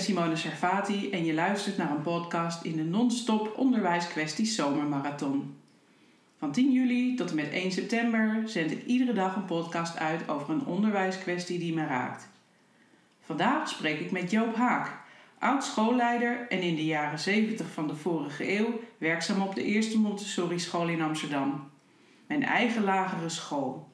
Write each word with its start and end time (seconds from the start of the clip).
Simone 0.00 0.36
Servati 0.36 1.10
en 1.10 1.24
je 1.24 1.34
luistert 1.34 1.76
naar 1.76 1.90
een 1.90 2.02
podcast 2.02 2.64
in 2.64 2.76
de 2.76 2.84
non-stop 2.84 3.52
onderwijskwesties 3.56 4.54
zomermarathon. 4.54 5.56
Van 6.38 6.52
10 6.52 6.72
juli 6.72 7.14
tot 7.16 7.30
en 7.30 7.36
met 7.36 7.50
1 7.50 7.72
september 7.72 8.42
zend 8.46 8.70
ik 8.70 8.86
iedere 8.86 9.12
dag 9.12 9.36
een 9.36 9.44
podcast 9.44 9.98
uit 9.98 10.28
over 10.28 10.50
een 10.50 10.64
onderwijskwestie 10.64 11.58
die 11.58 11.74
me 11.74 11.86
raakt. 11.86 12.28
Vandaag 13.20 13.68
spreek 13.68 14.00
ik 14.00 14.10
met 14.10 14.30
Joop 14.30 14.54
Haak, 14.54 15.00
oud 15.38 15.64
schoolleider 15.64 16.46
en 16.48 16.60
in 16.60 16.76
de 16.76 16.84
jaren 16.84 17.18
70 17.18 17.72
van 17.72 17.86
de 17.86 17.96
vorige 17.96 18.58
eeuw 18.58 18.80
werkzaam 18.98 19.42
op 19.42 19.54
de 19.54 19.64
eerste 19.64 19.98
Montessori 19.98 20.58
school 20.58 20.88
in 20.88 21.02
Amsterdam. 21.02 21.70
Mijn 22.26 22.42
eigen 22.42 22.84
lagere 22.84 23.28
school. 23.28 23.89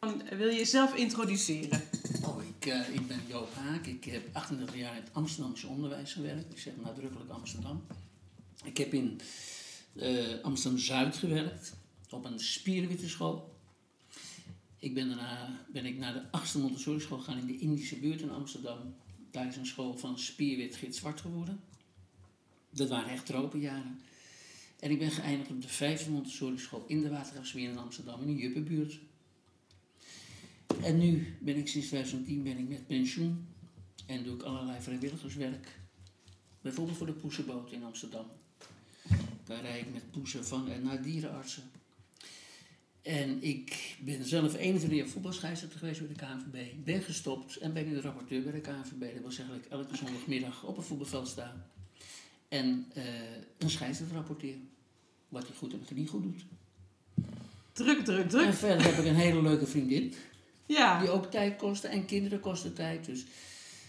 Wil 0.00 0.48
je 0.48 0.56
jezelf 0.56 0.94
introduceren? 0.94 1.82
Oh, 2.24 2.42
ik, 2.42 2.66
uh, 2.66 2.94
ik 2.94 3.06
ben 3.06 3.20
Joop 3.28 3.54
Haak. 3.54 3.86
Ik 3.86 4.04
heb 4.04 4.28
38 4.32 4.76
jaar 4.76 4.96
in 4.96 5.02
het 5.02 5.12
Amsterdamse 5.12 5.66
onderwijs 5.66 6.12
gewerkt. 6.12 6.52
Ik 6.52 6.58
zeg 6.58 6.72
nadrukkelijk 6.76 7.30
Amsterdam. 7.30 7.84
Ik 8.64 8.76
heb 8.76 8.92
in 8.92 9.20
uh, 9.94 10.42
Amsterdam-Zuid 10.42 11.16
gewerkt, 11.16 11.74
op 12.10 12.24
een 12.24 12.40
spierwittenschool. 12.40 13.56
Ik 14.78 14.94
ben 14.94 15.08
daarna 15.08 15.64
ben 15.72 15.86
ik 15.86 15.98
naar 15.98 16.12
de 16.12 16.38
8e 16.38 16.60
Montessori 16.60 17.00
school 17.00 17.18
gegaan 17.18 17.38
in 17.38 17.46
de 17.46 17.58
Indische 17.58 17.96
buurt 17.96 18.20
in 18.20 18.30
Amsterdam. 18.30 18.94
Daar 19.30 19.46
is 19.46 19.56
een 19.56 19.66
school 19.66 19.98
van 19.98 20.18
spierwit 20.18 20.76
gitzwart 20.76 21.20
geworden. 21.20 21.60
Dat 22.70 22.88
waren 22.88 23.10
echt 23.10 23.26
tropenjaren. 23.26 24.00
En 24.78 24.90
ik 24.90 24.98
ben 24.98 25.10
geëindigd 25.10 25.50
op 25.50 25.62
de 25.62 25.98
5e 25.98 26.10
Montessori 26.10 26.58
school 26.58 26.84
in 26.86 27.00
de 27.00 27.08
Watergraafsmeer 27.08 27.70
in 27.70 27.78
Amsterdam, 27.78 28.20
in 28.20 28.36
de 28.36 28.42
Juppenbuurt. 28.42 28.98
En 30.82 30.98
nu 30.98 31.36
ben 31.40 31.56
ik 31.56 31.68
sinds 31.68 31.86
2010 31.86 32.42
ben 32.42 32.58
ik 32.58 32.68
met 32.68 32.86
pensioen 32.86 33.46
en 34.06 34.24
doe 34.24 34.34
ik 34.34 34.42
allerlei 34.42 34.80
vrijwilligerswerk. 34.80 35.78
Bijvoorbeeld 36.60 36.96
voor 36.96 37.06
de 37.06 37.12
Poesenboot 37.12 37.72
in 37.72 37.84
Amsterdam. 37.84 38.26
Daar 39.44 39.60
rijd 39.60 39.86
ik 39.86 39.92
met 39.92 40.10
poesen 40.10 40.44
van 40.44 40.70
en 40.70 40.82
naar 40.82 41.02
dierenartsen. 41.02 41.62
En 43.02 43.42
ik 43.42 43.96
ben 44.00 44.24
zelf 44.24 44.54
21 44.54 44.98
jaar 44.98 45.08
voetbalscheidsrechter 45.08 45.78
geweest 45.78 46.00
bij 46.00 46.08
de 46.08 46.14
KNVB. 46.14 46.84
Ben 46.84 47.02
gestopt 47.02 47.56
en 47.56 47.72
ben 47.72 47.88
nu 47.88 47.94
de 47.94 48.00
rapporteur 48.00 48.42
bij 48.42 48.52
de 48.52 48.60
KNVB. 48.60 49.12
Dat 49.12 49.22
wil 49.22 49.30
zeggen 49.30 49.54
dat 49.54 49.64
ik 49.64 49.70
elke 49.70 49.96
zondagmiddag 49.96 50.64
op 50.64 50.76
een 50.76 50.82
voetbalveld 50.82 51.28
sta. 51.28 51.66
En 52.48 52.86
uh, 52.96 53.04
een 53.58 53.70
scheidsrechter 53.70 54.16
rapporteren. 54.16 54.68
Wat 55.28 55.46
hij 55.46 55.56
goed 55.56 55.72
en 55.72 55.78
wat 55.78 55.88
hij 55.88 55.98
niet 55.98 56.08
goed 56.08 56.22
doet. 56.22 56.44
Druk, 57.72 58.04
druk, 58.04 58.28
druk. 58.28 58.46
En 58.46 58.54
verder 58.54 58.84
heb 58.84 58.98
ik 58.98 59.04
een 59.04 59.14
hele 59.14 59.42
leuke 59.42 59.66
vriendin. 59.66 60.14
Ja. 60.68 61.00
Die 61.00 61.10
ook 61.10 61.30
tijd 61.30 61.56
kosten 61.56 61.90
en 61.90 62.06
kinderen 62.06 62.40
kosten 62.40 62.74
tijd. 62.74 63.04
Dus 63.04 63.24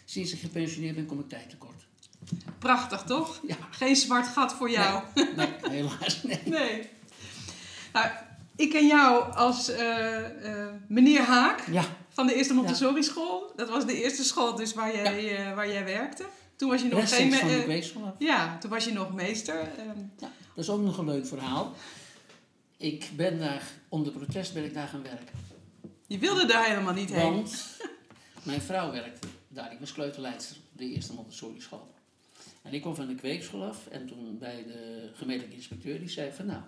sinds 0.06 0.34
ik 0.34 0.40
gepensioneerd 0.40 0.96
ben, 0.96 1.06
kom 1.06 1.20
ik 1.20 1.30
tijd 1.30 1.50
tekort. 1.50 1.88
Prachtig, 2.60 3.04
toch? 3.04 3.40
Ja. 3.48 3.56
Geen 3.72 3.96
zwart 3.96 4.28
gat 4.28 4.54
voor 4.54 4.72
jou. 4.72 5.04
Nee, 5.14 5.26
nee 5.36 5.48
helaas 5.70 6.24
nee. 6.24 6.42
nee. 6.60 6.90
Nou, 7.94 8.08
ik 8.56 8.70
ken 8.70 8.88
jou 8.88 9.34
als 9.34 9.70
uh, 9.70 9.78
uh, 10.44 10.68
meneer 10.88 11.22
Haak 11.22 11.64
ja. 11.72 11.84
van 12.10 12.28
de 12.28 12.34
Eerste 12.34 12.54
Montessori 12.54 13.04
School. 13.04 13.52
Dat 13.56 13.70
was 13.70 13.86
de 13.86 14.02
eerste 14.02 14.24
school 14.24 14.56
dus 14.56 14.74
waar 14.74 14.96
jij, 14.96 15.40
uh, 15.40 15.56
waar 15.56 15.72
jij 15.72 15.86
werkte. 15.86 16.26
Toen 16.56 16.70
was 16.70 16.82
je 16.82 16.88
nog 16.88 17.10
geen... 17.10 17.30
Ja, 18.18 18.58
toen 18.58 18.70
was 18.70 18.86
je 18.86 18.94
nog 18.94 19.14
meester. 19.14 19.60
Ehm. 19.60 20.00
Ja, 20.18 20.32
dat 20.56 20.64
is 20.64 20.70
ook 20.70 20.82
nog 20.82 20.98
een 20.98 21.06
leuk 21.06 21.28
verhaal. 21.28 21.74
Ik 22.78 23.10
ben 23.16 23.40
daar, 23.40 23.64
onder 23.90 24.14
protest 24.14 24.54
ben 24.54 24.64
ik 24.64 24.74
daar 24.74 24.88
gaan 24.88 25.04
werken. 25.04 25.49
Je 26.10 26.18
wilde 26.18 26.46
daar 26.46 26.66
helemaal 26.66 26.94
niet 26.94 27.14
heen. 27.14 27.34
Want 27.34 27.78
mijn 28.44 28.62
vrouw 28.62 28.92
werkte 28.92 29.28
daar. 29.48 29.72
Ik 29.72 29.80
was 29.80 29.94
kleuterleidster 29.94 30.58
op 30.58 30.78
de 30.78 30.86
eerste 30.86 31.14
Montessori 31.14 31.62
school. 31.62 31.94
En 32.62 32.74
ik 32.74 32.82
kwam 32.82 32.96
van 32.96 33.08
de 33.08 33.16
kweekschool 33.16 33.64
af. 33.64 33.88
En 33.88 34.08
toen 34.08 34.38
bij 34.38 34.64
de 34.64 35.10
gemeentelijke 35.14 35.56
inspecteur, 35.56 36.00
die 36.00 36.10
zei 36.10 36.32
van 36.32 36.46
nou, 36.46 36.62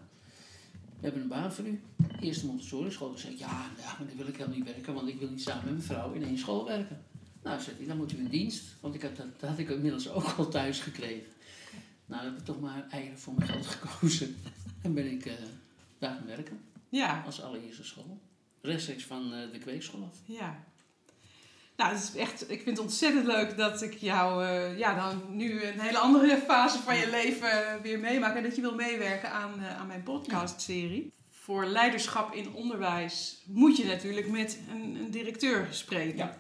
we 0.71 0.99
hebben 0.99 1.21
een 1.21 1.27
baan 1.27 1.53
voor 1.53 1.65
u. 1.65 1.81
Eerste 2.19 2.45
Montessori 2.45 2.91
school. 2.91 3.09
Toen 3.09 3.17
zei 3.17 3.33
ik, 3.33 3.39
ja, 3.39 3.71
ja, 3.77 3.95
maar 3.97 4.07
dan 4.07 4.17
wil 4.17 4.27
ik 4.27 4.35
helemaal 4.35 4.57
niet 4.57 4.65
werken. 4.65 4.93
Want 4.93 5.07
ik 5.07 5.19
wil 5.19 5.29
niet 5.29 5.41
samen 5.41 5.65
met 5.65 5.73
mijn 5.73 5.85
vrouw 5.85 6.13
in 6.13 6.23
één 6.23 6.37
school 6.37 6.65
werken. 6.65 7.05
Nou, 7.43 7.61
zei 7.61 7.75
hij, 7.77 7.87
dan 7.87 7.97
moet 7.97 8.11
u 8.11 8.17
in 8.17 8.27
dienst. 8.27 8.63
Want 8.79 8.95
ik 8.95 9.01
had, 9.01 9.15
dat, 9.15 9.39
dat 9.39 9.49
had 9.49 9.59
ik 9.59 9.69
inmiddels 9.69 10.09
ook 10.09 10.33
al 10.37 10.49
thuis 10.49 10.79
gekregen. 10.79 11.31
Nou, 12.05 12.23
heb 12.23 12.37
ik 12.37 12.45
toch 12.45 12.59
maar 12.59 12.87
eieren 12.89 13.19
voor 13.19 13.33
mijn 13.33 13.49
geld 13.49 13.65
gekozen. 13.65 14.35
En 14.81 14.93
ben 14.93 15.11
ik 15.11 15.25
uh, 15.25 15.33
daar 15.99 16.15
gaan 16.15 16.25
werken. 16.25 16.59
Ja. 16.89 17.23
Als 17.25 17.41
allereerste 17.41 17.83
school 17.83 18.19
rechtstreeks 18.61 19.05
van 19.05 19.33
eh, 19.33 19.51
de 19.51 19.59
kweekschool 19.59 20.09
af. 20.11 20.17
Ja. 20.25 20.63
Nou, 21.77 21.93
het 21.93 22.03
is 22.03 22.15
echt, 22.15 22.41
ik 22.41 22.61
vind 22.61 22.77
het 22.77 22.85
ontzettend 22.85 23.25
leuk 23.25 23.57
dat 23.57 23.81
ik 23.81 23.93
jou 23.93 24.43
uh, 24.43 24.77
ja, 24.77 24.95
dan 24.95 25.35
nu 25.35 25.63
een 25.63 25.79
hele 25.79 25.97
andere 25.97 26.37
fase 26.37 26.79
van 26.79 26.97
je 26.97 27.09
leven 27.09 27.81
weer 27.81 27.99
meemaak. 27.99 28.35
En 28.35 28.43
dat 28.43 28.55
je 28.55 28.61
wil 28.61 28.75
meewerken 28.75 29.31
aan, 29.31 29.53
uh, 29.59 29.79
aan 29.79 29.87
mijn 29.87 30.03
podcastserie. 30.03 31.13
Voor 31.29 31.65
leiderschap 31.65 32.33
in 32.33 32.53
onderwijs 32.53 33.43
moet 33.45 33.77
je 33.77 33.85
natuurlijk 33.85 34.29
met 34.29 34.59
een, 34.69 34.95
een 34.95 35.11
directeur 35.11 35.67
spreken. 35.69 36.17
Ja. 36.17 36.37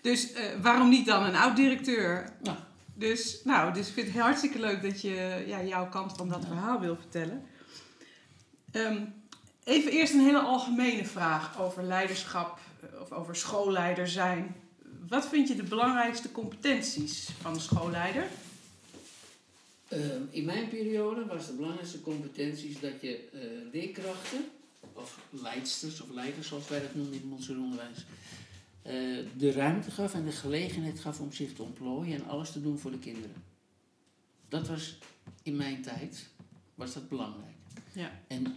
Dus 0.00 0.32
waarom 0.62 0.88
niet 0.88 1.06
dan 1.06 1.22
een 1.22 1.36
oud-directeur? 1.36 2.36
Ja. 2.42 2.66
Dus, 2.94 3.40
nou, 3.44 3.72
dus 3.72 3.88
ik 3.88 3.94
vind 3.94 4.12
het 4.12 4.22
hartstikke 4.22 4.58
leuk 4.58 4.82
dat 4.82 5.00
je 5.00 5.44
ja, 5.46 5.62
jouw 5.62 5.88
kant 5.88 6.12
van 6.16 6.28
dat 6.28 6.44
verhaal 6.46 6.80
wil 6.80 6.96
vertellen. 6.96 7.46
Um, 8.72 9.14
Even 9.64 9.92
eerst 9.92 10.12
een 10.12 10.20
hele 10.20 10.40
algemene 10.40 11.04
vraag 11.04 11.60
over 11.60 11.82
leiderschap 11.82 12.58
eh, 12.80 13.00
of 13.00 13.12
over 13.12 13.36
schoolleider 13.36 14.08
zijn. 14.08 14.54
Wat 15.08 15.28
vind 15.28 15.48
je 15.48 15.56
de 15.56 15.62
belangrijkste 15.62 16.32
competenties 16.32 17.28
van 17.40 17.54
een 17.54 17.60
schoolleider? 17.60 18.26
Uh, 19.88 19.98
in 20.30 20.44
mijn 20.44 20.68
periode 20.68 21.26
was 21.26 21.46
de 21.46 21.52
belangrijkste 21.52 22.00
competenties 22.00 22.80
dat 22.80 23.00
je 23.00 23.28
uh, 23.34 23.40
leerkrachten, 23.72 24.44
of 24.92 25.18
leidsters 25.30 26.00
of 26.00 26.10
leiders 26.10 26.48
zoals 26.48 26.68
wij 26.68 26.80
dat 26.80 26.94
noemen 26.94 27.14
in 27.14 27.28
Montessori 27.28 27.58
onderwijs, 27.58 28.04
uh, 28.86 29.26
de 29.36 29.52
ruimte 29.52 29.90
gaf 29.90 30.14
en 30.14 30.24
de 30.24 30.32
gelegenheid 30.32 31.00
gaf 31.00 31.20
om 31.20 31.32
zich 31.32 31.54
te 31.54 31.62
ontplooien 31.62 32.14
en 32.14 32.26
alles 32.26 32.52
te 32.52 32.62
doen 32.62 32.78
voor 32.78 32.90
de 32.90 32.98
kinderen. 32.98 33.42
Dat 34.48 34.68
was 34.68 34.98
in 35.42 35.56
mijn 35.56 35.82
tijd 35.82 36.28
was 36.74 36.94
dat 36.94 37.08
belangrijk. 37.08 37.56
Ja. 37.92 38.20
En 38.26 38.56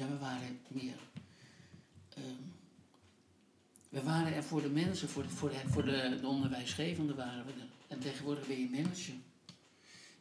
ja, 0.00 0.08
we 0.08 0.18
waren 0.18 0.60
meer. 0.68 0.98
Um, 2.18 2.52
we 3.88 4.02
waren 4.02 4.34
er 4.34 4.42
voor 4.42 4.62
de 4.62 4.68
mensen, 4.68 5.08
voor 5.08 5.22
de, 5.22 5.28
voor 5.28 5.48
de, 5.48 5.56
voor 5.66 5.84
de, 5.84 6.18
de 6.20 6.26
onderwijsgevende 6.26 7.14
waren 7.14 7.44
we 7.44 7.52
er. 7.52 7.68
En 7.88 7.98
tegenwoordig 7.98 8.46
ben 8.46 8.60
je 8.60 8.68
manager. 8.70 9.14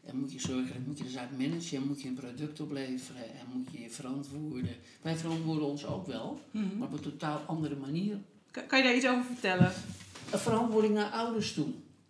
En 0.06 0.20
moet 0.20 0.32
je 0.32 0.40
zorgen, 0.40 0.84
moet 0.88 0.98
je 0.98 1.04
de 1.04 1.10
zaak 1.10 1.32
managen, 1.38 1.78
en 1.78 1.88
moet 1.88 2.02
je 2.02 2.08
een 2.08 2.14
product 2.14 2.60
opleveren 2.60 3.24
en 3.24 3.46
moet 3.54 3.68
je 3.72 3.80
je 3.82 3.90
verantwoorden. 3.90 4.76
Wij 5.02 5.16
verantwoorden 5.16 5.68
ons 5.68 5.86
ook 5.86 6.08
wel, 6.08 6.42
mhm. 6.52 6.78
maar 6.78 6.88
op 6.88 6.94
een 6.94 7.12
totaal 7.12 7.38
andere 7.38 7.76
manier. 7.76 8.18
Kan, 8.52 8.66
kan 8.66 8.78
je 8.78 8.84
daar 8.84 8.96
iets 8.96 9.08
over 9.08 9.24
vertellen? 9.24 9.74
Een 10.32 10.40
verantwoording 10.40 10.94
naar 10.94 11.12
ouders 11.12 11.54
toe. 11.54 11.68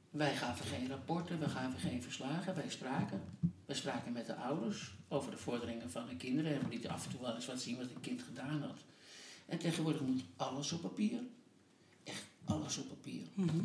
Wij 0.10 0.36
gaven 0.36 0.66
geen 0.66 0.88
rapporten, 0.88 1.40
we 1.40 1.50
gaven 1.50 1.80
geen 1.80 2.04
verslagen, 2.04 2.56
wij 2.56 2.70
spraken. 2.70 3.22
We 3.66 3.74
spraken 3.74 4.12
met 4.12 4.26
de 4.26 4.36
ouders 4.36 4.92
over 5.08 5.32
de 5.32 5.38
vorderingen 5.38 5.92
van 5.92 6.08
de 6.08 6.16
kinderen. 6.16 6.54
En 6.54 6.60
we 6.60 6.70
lieten 6.70 6.90
af 6.90 7.06
en 7.06 7.12
toe 7.12 7.22
wel 7.22 7.36
eens 7.36 7.46
wat 7.46 7.62
zien 7.62 7.78
wat 7.78 7.86
een 7.86 8.02
kind 8.02 8.22
gedaan 8.22 8.62
had. 8.62 8.80
En 9.46 9.58
tegenwoordig 9.58 10.02
moet 10.02 10.22
alles 10.36 10.72
op 10.72 10.82
papier. 10.82 11.20
Echt 12.04 12.24
alles 12.46 12.78
op 12.78 12.88
papier. 12.88 13.22
Mhm. 13.34 13.60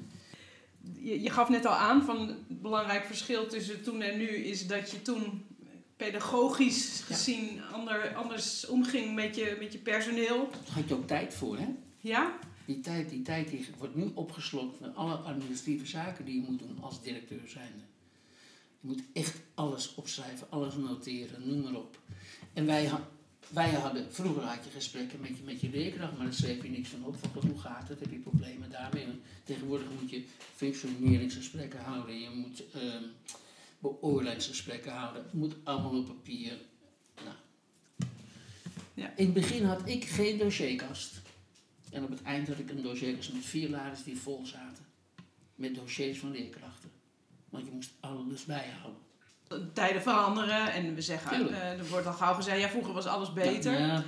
je, 0.81 1.23
je, 1.23 1.31
gaf 1.31 1.49
net 1.49 1.67
al 1.67 1.75
aan 1.75 2.05
van 2.05 2.29
het 2.29 2.63
belangrijk 2.63 3.05
verschil 3.05 3.47
tussen 3.47 3.83
toen 3.83 4.03
en 4.03 4.19
nu 4.19 4.29
is 4.29 4.67
dat 4.67 4.91
je 4.91 5.03
toen 5.03 5.45
pedagogisch 5.97 7.03
gezien 7.05 7.63
ander, 7.73 8.15
anders 8.15 8.67
omging 8.67 9.15
met 9.15 9.37
je, 9.37 9.57
met 9.59 9.73
je 9.73 9.79
personeel. 9.79 10.49
Daar 10.51 10.75
had 10.75 10.89
je 10.89 10.95
ook 10.95 11.07
tijd 11.07 11.35
voor, 11.35 11.59
hè? 11.59 11.69
Ja? 11.99 12.39
Die 12.65 12.81
tijd, 12.81 13.11
die 13.11 13.23
tijd 13.23 13.49
die 13.51 13.67
wordt 13.79 13.95
nu 13.95 14.11
opgeslokt 14.15 14.81
met 14.81 14.97
alle 14.97 15.15
administratieve 15.15 15.87
zaken 15.87 16.25
die 16.25 16.35
je 16.35 16.47
moet 16.49 16.59
doen 16.59 16.79
als 16.81 17.03
directeur 17.03 17.49
zijnde. 17.49 17.83
Je 18.81 18.89
moet 18.89 19.03
echt 19.13 19.37
alles 19.55 19.95
opschrijven, 19.95 20.51
alles 20.51 20.75
noteren, 20.75 21.49
noem 21.49 21.63
maar 21.63 21.75
op. 21.75 21.99
En 22.53 22.67
wij, 22.67 22.91
wij 23.49 23.71
hadden, 23.71 24.13
vroeger 24.13 24.43
had 24.43 24.65
je 24.65 24.71
gesprekken 24.71 25.21
met 25.21 25.37
je, 25.37 25.43
met 25.45 25.61
je 25.61 25.71
leerkracht, 25.71 26.17
maar 26.17 26.25
daar 26.25 26.35
schreef 26.35 26.63
je 26.63 26.71
niks 26.71 26.89
van 26.89 27.05
op. 27.05 27.17
Van, 27.17 27.51
hoe 27.51 27.59
gaat 27.59 27.89
het? 27.89 28.01
Heb 28.01 28.11
je 28.11 28.19
problemen 28.19 28.71
daarmee? 28.71 29.07
tegenwoordig 29.45 29.87
moet 30.01 30.11
je 30.11 30.25
functioneringsgesprekken 30.55 31.81
houden, 31.81 32.21
je 32.21 32.31
moet 32.31 32.63
uh, 32.75 32.95
beoordelingsgesprekken 33.79 34.93
houden. 34.93 35.23
Het 35.23 35.33
moet 35.33 35.55
allemaal 35.65 35.99
op 35.99 36.07
papier. 36.07 36.59
Nou. 37.25 37.37
Ja. 38.95 39.13
In 39.17 39.25
het 39.25 39.35
begin 39.35 39.65
had 39.65 39.89
ik 39.89 40.05
geen 40.05 40.39
dossierkast. 40.39 41.23
En 41.95 42.05
op 42.05 42.11
het 42.11 42.23
eind 42.23 42.49
had 42.49 42.59
ik 42.59 42.71
een 42.71 42.83
dossierkast 42.83 43.33
met 43.33 43.45
vier 43.45 43.69
laders 43.69 44.03
die 44.03 44.17
vol 44.17 44.47
zaten. 44.47 44.85
Met 45.55 45.75
dossiers 45.75 46.19
van 46.19 46.31
leerkrachten. 46.31 46.91
Want 47.49 47.65
je 47.67 47.73
moest 47.73 47.91
alles 48.01 48.45
bijhouden. 48.45 49.01
Tijden 49.73 50.03
veranderen 50.03 50.73
en 50.73 50.95
we 50.95 51.03
zeggen, 51.03 51.49
uh, 51.49 51.79
er 51.79 51.89
wordt 51.89 52.07
al 52.07 52.13
gauw 52.13 52.35
gezegd, 52.35 52.61
ja 52.61 52.69
vroeger 52.69 52.93
was 52.93 53.07
alles 53.07 53.33
beter. 53.33 53.81
Ja, 53.81 54.05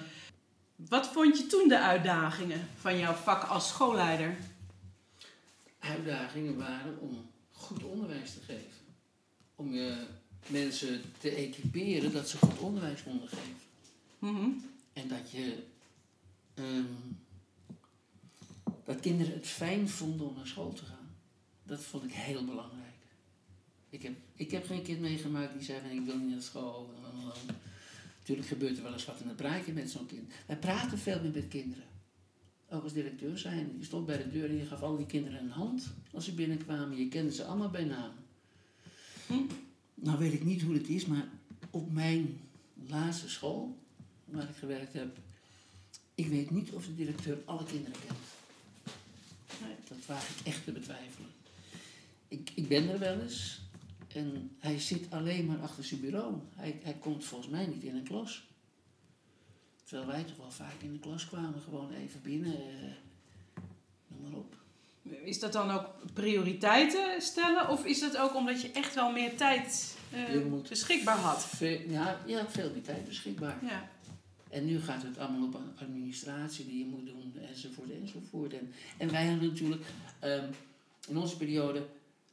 Wat 0.77 1.06
vond 1.09 1.38
je 1.38 1.47
toen 1.47 1.69
de 1.69 1.79
uitdagingen 1.81 2.69
van 2.81 2.99
jouw 2.99 3.12
vak 3.15 3.43
als 3.44 3.69
schoolleider? 3.69 4.37
uitdagingen 5.79 6.56
waren 6.56 6.99
om 7.00 7.31
goed 7.53 7.85
onderwijs 7.85 8.32
te 8.32 8.41
geven. 8.41 8.71
Om 9.55 9.73
je 9.73 10.06
mensen 10.47 11.03
te 11.19 11.31
equiperen 11.31 12.12
dat 12.12 12.29
ze 12.29 12.37
goed 12.39 12.59
onderwijs 12.59 13.03
konden 13.03 13.29
geven. 13.29 13.56
Mhm. 14.19 14.49
En 14.93 15.09
dat 15.09 15.31
je. 15.31 15.62
ehm, 16.55 16.85
dat 18.87 19.00
kinderen 19.00 19.33
het 19.33 19.47
fijn 19.47 19.88
vonden 19.88 20.29
om 20.29 20.35
naar 20.35 20.47
school 20.47 20.73
te 20.73 20.85
gaan. 20.85 21.17
Dat 21.62 21.81
vond 21.81 22.05
ik 22.05 22.12
heel 22.12 22.44
belangrijk. 22.44 22.94
Ik 23.91 24.03
heb, 24.03 24.12
ik 24.35 24.50
heb 24.50 24.67
geen 24.67 24.83
kind 24.83 25.00
meegemaakt 25.00 25.53
die 25.53 25.62
zei 25.62 25.81
van 25.81 25.91
ik 25.91 26.05
wil 26.05 26.19
niet 26.19 26.31
naar 26.31 26.43
school. 26.43 26.94
Natuurlijk 28.19 28.49
gebeurt 28.49 28.77
er 28.77 28.83
wel 28.83 28.93
eens 28.93 29.05
wat 29.05 29.21
in 29.21 29.29
het 29.29 29.37
praatje 29.37 29.73
met 29.73 29.91
zo'n 29.91 30.06
kind. 30.06 30.33
Wij 30.47 30.56
praten 30.56 30.99
veel 30.99 31.21
meer 31.21 31.31
met 31.31 31.49
kinderen. 31.49 31.85
Ook 32.69 32.83
als 32.83 32.93
directeur 32.93 33.38
zijn. 33.38 33.77
Je 33.79 33.85
stond 33.85 34.06
bij 34.06 34.17
de 34.17 34.31
deur 34.31 34.49
en 34.49 34.56
je 34.56 34.67
gaf 34.67 34.83
al 34.83 34.97
die 34.97 35.06
kinderen 35.06 35.41
een 35.41 35.50
hand 35.50 35.93
als 36.12 36.25
ze 36.25 36.35
binnenkwamen. 36.35 36.99
Je 36.99 37.09
kende 37.09 37.32
ze 37.32 37.44
allemaal 37.44 37.71
bij 37.71 37.85
naam. 37.85 38.12
Hm. 39.27 39.35
Nou 39.94 40.19
weet 40.19 40.32
ik 40.32 40.44
niet 40.44 40.62
hoe 40.62 40.75
het 40.75 40.89
is, 40.89 41.06
maar 41.06 41.29
op 41.71 41.93
mijn 41.93 42.41
laatste 42.89 43.29
school, 43.29 43.79
waar 44.25 44.49
ik 44.49 44.56
gewerkt 44.56 44.93
heb, 44.93 45.19
ik 46.15 46.27
weet 46.27 46.50
niet 46.50 46.71
of 46.71 46.87
de 46.87 46.94
directeur 46.94 47.39
alle 47.44 47.65
kinderen 47.65 48.00
kent. 48.06 48.19
Dat 49.88 50.06
waag 50.06 50.29
ik 50.29 50.47
echt 50.47 50.65
te 50.65 50.73
betwijfelen. 50.73 51.31
Ik, 52.29 52.50
ik 52.55 52.69
ben 52.69 52.88
er 52.88 52.99
wel 52.99 53.21
eens 53.21 53.61
en 54.17 54.56
hij 54.59 54.81
zit 54.81 55.11
alleen 55.11 55.47
maar 55.47 55.61
achter 55.61 55.85
zijn 55.85 56.00
bureau. 56.00 56.35
Hij, 56.55 56.81
hij 56.83 56.94
komt 56.94 57.25
volgens 57.25 57.50
mij 57.50 57.67
niet 57.67 57.83
in 57.83 57.97
een 57.97 58.05
klas. 58.05 58.49
Terwijl 59.85 60.09
wij 60.09 60.25
toch 60.25 60.37
wel 60.37 60.50
vaak 60.50 60.81
in 60.83 60.93
de 60.93 60.99
klas 60.99 61.27
kwamen, 61.27 61.61
gewoon 61.61 61.93
even 61.93 62.23
binnen, 62.23 62.55
eh, 62.55 63.62
noem 64.06 64.23
maar 64.23 64.38
op. 64.38 64.55
Is 65.25 65.41
dat 65.41 65.53
dan 65.53 65.71
ook 65.71 65.87
prioriteiten 66.12 67.23
stellen? 67.23 67.69
Of 67.69 67.85
is 67.85 68.00
dat 68.00 68.17
ook 68.17 68.35
omdat 68.35 68.62
je 68.62 68.71
echt 68.71 68.94
wel 68.94 69.12
meer 69.12 69.37
tijd 69.37 69.97
eh, 70.11 70.62
beschikbaar 70.69 71.19
had? 71.19 71.49
Ja, 71.89 72.21
ja, 72.27 72.49
veel 72.49 72.71
meer 72.71 72.82
tijd 72.82 73.05
beschikbaar. 73.05 73.59
Ja. 73.62 73.91
En 74.50 74.64
nu 74.64 74.81
gaat 74.81 75.02
het 75.02 75.19
allemaal 75.19 75.46
op 75.46 75.60
administratie 75.78 76.66
die 76.66 76.78
je 76.78 76.84
moet 76.84 77.06
doen, 77.06 77.34
enzovoort, 77.48 77.90
enzovoort. 77.90 78.52
En, 78.52 78.72
en 78.96 79.10
wij 79.10 79.26
hadden 79.26 79.48
natuurlijk 79.48 79.82
ehm, 80.20 80.48
in 81.08 81.16
onze 81.16 81.37
periode, 81.37 81.87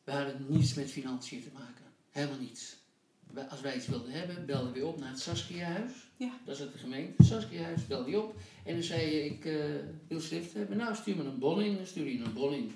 we 0.04 0.12
hadden 0.12 0.46
niets 0.48 0.74
met 0.74 0.92
financiën 0.92 1.44
te 1.44 1.50
maken. 1.54 1.86
Helemaal 2.12 2.40
niets. 2.40 2.76
Als 3.50 3.62
wij 3.62 3.76
iets 3.76 3.88
wilden 3.88 4.12
hebben, 4.12 4.46
belden 4.46 4.74
we 4.74 4.86
op 4.86 5.00
naar 5.00 5.10
het 5.10 5.20
Saskia-huis. 5.20 5.92
Ja. 6.18 6.32
Dat 6.46 6.56
is 6.56 6.62
het 6.62 6.72
de 6.72 6.78
gemeente. 6.78 7.24
Saskia-huis, 7.24 7.88
belde 7.88 8.10
je 8.10 8.22
op. 8.22 8.36
En 8.66 8.74
dan 8.74 8.84
zei 8.84 9.02
je, 9.02 9.26
ik 9.26 9.46
eh, 9.46 9.64
wil 10.08 10.20
schrift 10.20 10.54
hebben. 10.54 10.78
Nou, 10.78 10.96
stuur 10.96 11.16
me 11.16 11.24
een 11.24 11.40
bon 11.40 11.62
in. 11.62 11.76
Dan 11.76 11.86
stuur 11.86 12.08
je 12.08 12.24
een 12.24 12.34
bon 12.34 12.54
in. 12.54 12.72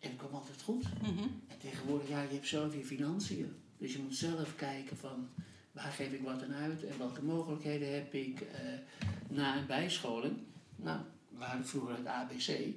En 0.00 0.08
het 0.10 0.18
kwam 0.18 0.34
altijd 0.34 0.62
goed. 0.62 0.84
Mhm. 1.02 1.22
En 1.48 1.58
tegenwoordig, 1.60 2.08
ja, 2.08 2.22
je 2.22 2.34
hebt 2.34 2.48
zelf 2.48 2.74
je 2.74 2.84
financiën. 2.84 3.52
Dus 3.78 3.92
je 3.92 3.98
moet 3.98 4.14
zelf 4.14 4.56
kijken 4.56 4.96
van 4.96 5.28
waar 5.72 5.92
geef 5.92 6.12
ik 6.12 6.22
wat 6.22 6.42
aan 6.42 6.54
uit 6.54 6.84
en 6.84 6.98
welke 6.98 7.22
mogelijkheden 7.22 7.94
heb 7.94 8.14
ik 8.14 8.40
eh, 8.40 8.58
na 9.28 9.56
een 9.56 9.66
bijscholing. 9.66 10.36
Nou, 10.76 11.00
we 11.28 11.44
hadden 11.44 11.66
vroeger 11.66 11.96
het 11.96 12.06
ABC, 12.06 12.74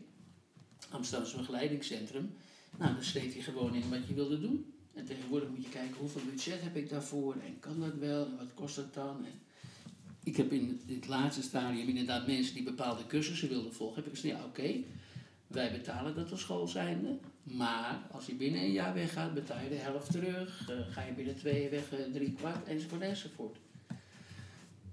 Amsterdamse 0.89 1.37
Begeleidingscentrum. 1.37 2.33
Nou, 2.77 2.93
dan 2.93 3.03
schreef 3.03 3.35
je 3.35 3.41
gewoon 3.41 3.73
in 3.73 3.89
wat 3.89 4.07
je 4.07 4.13
wilde 4.13 4.39
doen. 4.39 4.73
En 4.93 5.05
tegenwoordig 5.05 5.49
moet 5.49 5.63
je 5.63 5.69
kijken 5.69 5.97
hoeveel 5.97 6.21
budget 6.31 6.61
heb 6.61 6.75
ik 6.75 6.89
daarvoor 6.89 7.33
en 7.33 7.59
kan 7.59 7.79
dat 7.79 7.95
wel 7.95 8.25
en 8.25 8.37
wat 8.37 8.53
kost 8.53 8.75
dat 8.75 8.93
dan. 8.93 9.25
En 9.25 9.39
ik 10.23 10.37
heb 10.37 10.51
in 10.51 10.81
dit 10.85 11.07
laatste 11.07 11.41
stadium 11.41 11.87
inderdaad 11.87 12.27
mensen 12.27 12.53
die 12.53 12.63
bepaalde 12.63 13.07
cursussen 13.07 13.49
wilden 13.49 13.73
volgen. 13.73 13.95
Heb 13.95 14.05
ik 14.05 14.19
gezegd, 14.19 14.37
ja 14.37 14.45
oké, 14.45 14.83
wij 15.47 15.71
betalen 15.71 16.15
dat 16.15 16.31
als 16.31 16.41
school 16.41 16.67
zijnde. 16.67 17.17
Maar 17.45 18.01
als 18.11 18.25
je 18.25 18.35
binnen 18.35 18.61
een 18.61 18.71
jaar 18.71 18.93
weggaat, 18.93 19.33
betaal 19.33 19.61
je 19.63 19.69
de 19.69 19.75
helft 19.75 20.11
terug. 20.11 20.69
Eh, 20.69 20.75
ga 20.93 21.01
je 21.01 21.11
binnen 21.13 21.35
twee 21.35 21.61
jaar 21.61 21.71
weg, 21.71 21.91
eh, 21.93 21.99
drie 22.13 22.33
kwart, 22.33 22.67
enzovoort, 22.67 23.01
enzovoort. 23.01 23.57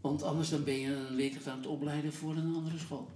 Want 0.00 0.22
anders 0.22 0.48
dan 0.48 0.64
ben 0.64 0.78
je 0.80 0.92
een 0.94 1.14
leerkracht 1.14 1.46
aan 1.46 1.56
het 1.56 1.66
opleiden 1.66 2.12
voor 2.12 2.36
een 2.36 2.54
andere 2.54 2.78
school. 2.78 3.10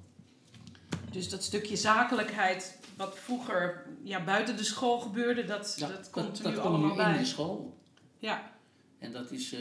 Dus 1.10 1.28
dat 1.28 1.42
stukje 1.42 1.76
zakelijkheid, 1.76 2.78
wat 2.96 3.18
vroeger 3.18 3.86
ja, 4.02 4.24
buiten 4.24 4.56
de 4.56 4.64
school 4.64 4.98
gebeurde, 5.00 5.44
dat, 5.44 5.74
Ja, 5.78 5.88
dat 5.88 6.10
komt 6.10 6.36
er 6.38 6.42
dat 6.42 6.52
nu 6.52 6.58
komt 6.58 6.66
allemaal 6.68 6.90
nu 6.90 6.96
bij. 6.96 7.12
in 7.12 7.18
de 7.18 7.24
school. 7.24 7.76
Ja. 8.18 8.52
En 8.98 9.12
dat 9.12 9.30
is... 9.30 9.52
eh, 9.52 9.60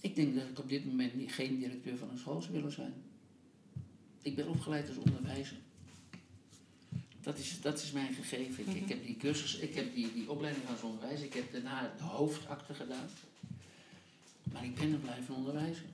ik 0.00 0.14
denk 0.16 0.34
dat 0.34 0.44
ik 0.48 0.58
op 0.58 0.68
dit 0.68 0.86
moment 0.86 1.12
geen 1.26 1.58
directeur 1.58 1.96
van 1.96 2.10
een 2.10 2.18
school 2.18 2.40
zou 2.42 2.52
willen 2.54 2.72
zijn. 2.72 2.94
Ik 4.22 4.36
ben 4.36 4.48
opgeleid 4.48 4.88
als 4.88 4.96
onderwijzer. 4.98 5.56
Dat 7.22 7.38
is, 7.38 7.60
dat 7.60 7.82
is 7.82 7.92
mijn 7.92 8.14
gegeven. 8.14 8.68
Ik, 8.68 8.74
ik 8.74 8.80
Mhm. 8.80 8.88
heb 8.90 9.06
die 9.06 9.16
cursus, 9.16 9.56
ik 9.56 9.74
heb 9.74 9.94
die, 9.94 10.12
die 10.12 10.30
opleiding 10.30 10.68
als 10.68 10.82
onderwijzer. 10.82 11.26
Ik 11.26 11.34
heb 11.34 11.52
daarna 11.52 11.92
de 11.96 12.02
hoofdakte 12.02 12.74
gedaan. 12.74 13.08
Maar 14.52 14.64
ik 14.64 14.74
ben 14.74 14.92
er 14.92 14.98
blijven 14.98 15.34
onderwijzen. 15.34 15.84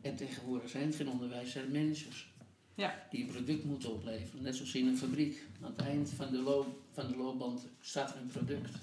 En 0.00 0.16
tegenwoordig 0.16 0.70
zijn 0.70 0.86
het 0.86 0.94
geen 0.96 1.08
onderwijzers, 1.08 1.52
zijn 1.52 1.70
managers. 1.72 2.28
Ja. 2.74 3.06
Die 3.10 3.20
een 3.24 3.30
product 3.32 3.64
moeten 3.64 3.92
opleveren. 3.92 4.42
Net 4.42 4.56
zoals 4.56 4.74
in 4.74 4.86
een 4.86 4.98
fabriek. 4.98 5.42
Aan 5.62 5.70
het 5.76 5.80
eind 5.86 6.10
van 6.10 6.30
de, 6.30 6.38
loop, 6.38 6.80
van 6.92 7.08
de 7.08 7.16
loopband 7.16 7.66
staat 7.80 8.14
er 8.14 8.20
een 8.20 8.26
product. 8.26 8.76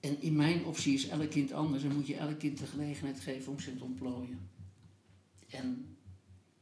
En 0.00 0.20
in 0.22 0.36
mijn 0.36 0.64
optie 0.64 0.94
is 0.94 1.08
elk 1.08 1.30
kind 1.30 1.52
anders 1.52 1.82
en 1.82 1.92
moet 1.94 2.06
je 2.06 2.16
elk 2.16 2.38
kind 2.38 2.58
de 2.58 2.66
gelegenheid 2.66 3.20
geven 3.20 3.52
om 3.52 3.60
zich 3.60 3.76
te 3.78 3.84
ontplooien. 3.84 4.48
En 5.50 5.96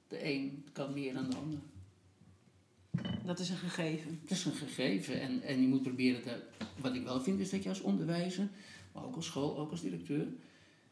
de 0.08 0.25
een 0.25 0.64
kan 0.72 0.93
meer 0.93 1.14
dan 1.14 1.31
de 1.31 1.36
ander. 1.36 1.58
Dat 3.25 3.38
is 3.38 3.50
een 3.50 3.56
gegeven. 3.56 4.19
Het 4.22 4.31
is 4.31 4.44
een 4.44 4.52
gegeven 4.52 5.20
en, 5.20 5.42
en 5.42 5.60
je 5.60 5.69
moet 5.69 5.82
proberen, 5.82 6.22
te, 6.22 6.42
wat 6.76 6.94
ik 6.94 7.02
wel 7.02 7.20
vind 7.20 7.40
is 7.40 7.50
dat 7.50 7.62
je 7.62 7.69
als 7.69 7.81
onderwijzer, 7.81 8.48
maar 8.92 9.04
ook 9.04 9.16
als 9.16 9.26
school, 9.26 9.58
ook 9.58 9.70
als 9.70 9.81
directeur, 9.81 10.26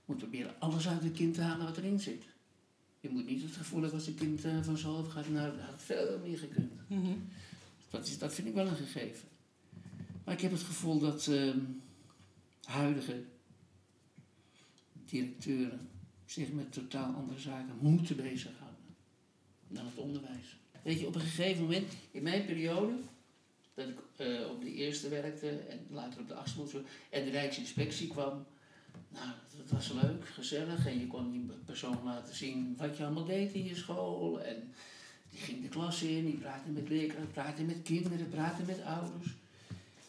moet 0.05 0.17
proberen 0.17 0.55
alles 0.59 0.89
uit 0.89 1.03
het 1.03 1.13
kind 1.13 1.35
te 1.35 1.41
halen 1.41 1.67
wat 1.67 1.77
erin 1.77 2.01
zit. 2.01 2.23
Je 3.01 3.09
moet 3.09 3.27
niet 3.27 3.43
het 3.43 3.57
gevoel 3.57 3.81
hebben 3.81 3.99
als 3.99 4.09
een 4.09 4.15
kind 4.15 4.45
eh, 4.45 4.63
vanzelf 4.63 5.09
gaat, 5.09 5.29
nou 5.29 5.57
dat 5.57 5.65
had 5.65 5.83
veel 5.83 6.19
meer 6.25 6.39
gekund. 6.39 6.73
Mhm. 6.87 7.13
Dat, 7.91 8.07
is, 8.07 8.19
dat 8.19 8.35
vind 8.35 8.49
ik 8.49 8.55
wel 8.55 8.67
een 8.67 8.77
gegeven. 8.77 9.29
Maar 10.25 10.35
ik 10.35 10.41
heb 10.41 10.51
het 10.51 10.63
gevoel 10.63 10.99
dat 10.99 11.27
ehm, 11.27 11.59
huidige 12.63 13.25
directeuren 15.05 15.89
zich 16.25 16.53
met 16.53 16.73
totaal 16.73 17.15
andere 17.15 17.39
zaken 17.39 17.75
moeten 17.81 18.17
bezighouden 18.17 18.69
dan 19.69 19.87
het 19.87 19.97
onderwijs. 19.97 20.59
Weet 20.83 21.01
je, 21.01 21.07
op 21.07 21.15
een 21.15 21.21
gegeven 21.21 21.63
moment, 21.63 21.93
in 22.11 22.23
mijn 22.23 22.45
periode, 22.45 22.93
dat 23.75 23.89
ik 23.89 23.99
eh, 24.17 24.51
op 24.51 24.63
de 24.63 24.75
eerste 24.75 25.09
werkte 25.09 25.49
en 25.49 25.87
later 25.91 26.21
op 26.21 26.29
de 26.29 26.35
achtste 26.35 26.83
en 27.11 27.25
de 27.25 27.31
Rijksinspectie 27.31 28.09
kwam, 28.09 28.47
nou, 29.09 29.29
dat 29.57 29.71
was 29.71 29.93
leuk, 29.93 30.29
gezellig 30.29 30.87
en 30.87 30.99
je 30.99 31.07
kon 31.07 31.31
die 31.31 31.47
persoon 31.65 31.99
laten 32.05 32.35
zien 32.35 32.75
wat 32.77 32.97
je 32.97 33.05
allemaal 33.05 33.25
deed 33.25 33.53
in 33.53 33.65
je 33.65 33.75
school 33.75 34.41
en 34.43 34.73
die 35.31 35.41
ging 35.41 35.63
de 35.63 35.69
klas 35.69 36.03
in, 36.03 36.25
die 36.25 36.37
praatte 36.37 36.71
met 36.71 36.89
leerkrachten, 36.89 37.31
praatte 37.33 37.63
met 37.63 37.83
kinderen, 37.83 38.29
praatte 38.29 38.63
met 38.63 38.83
ouders. 38.83 39.35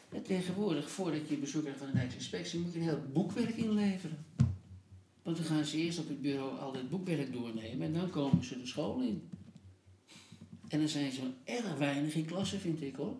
En 0.09 0.23
tegenwoordig, 0.23 0.89
voordat 0.89 1.29
je 1.29 1.37
bezoek 1.37 1.61
krijgt 1.61 1.79
van 1.79 1.91
de 1.91 1.97
Rijksinspectie, 1.97 2.59
moet 2.59 2.73
je 2.73 2.79
een 2.79 2.85
heel 2.85 3.03
boekwerk 3.13 3.55
inleveren. 3.55 4.25
Want 5.23 5.37
dan 5.37 5.45
gaan 5.45 5.65
ze 5.65 5.77
eerst 5.77 5.99
op 5.99 6.07
het 6.07 6.21
bureau 6.21 6.59
al 6.59 6.71
dat 6.71 6.89
boekwerk 6.89 7.33
doornemen 7.33 7.87
en 7.87 7.93
dan 7.93 8.09
komen 8.09 8.43
ze 8.43 8.59
de 8.59 8.67
school 8.67 9.01
in. 9.01 9.29
En 10.69 10.79
dan 10.79 10.87
zijn 10.87 11.11
ze 11.11 11.21
erg 11.43 11.75
weinig 11.77 12.13
in 12.15 12.25
klassen, 12.25 12.59
vind 12.59 12.81
ik 12.81 12.95
hoor. 12.95 13.15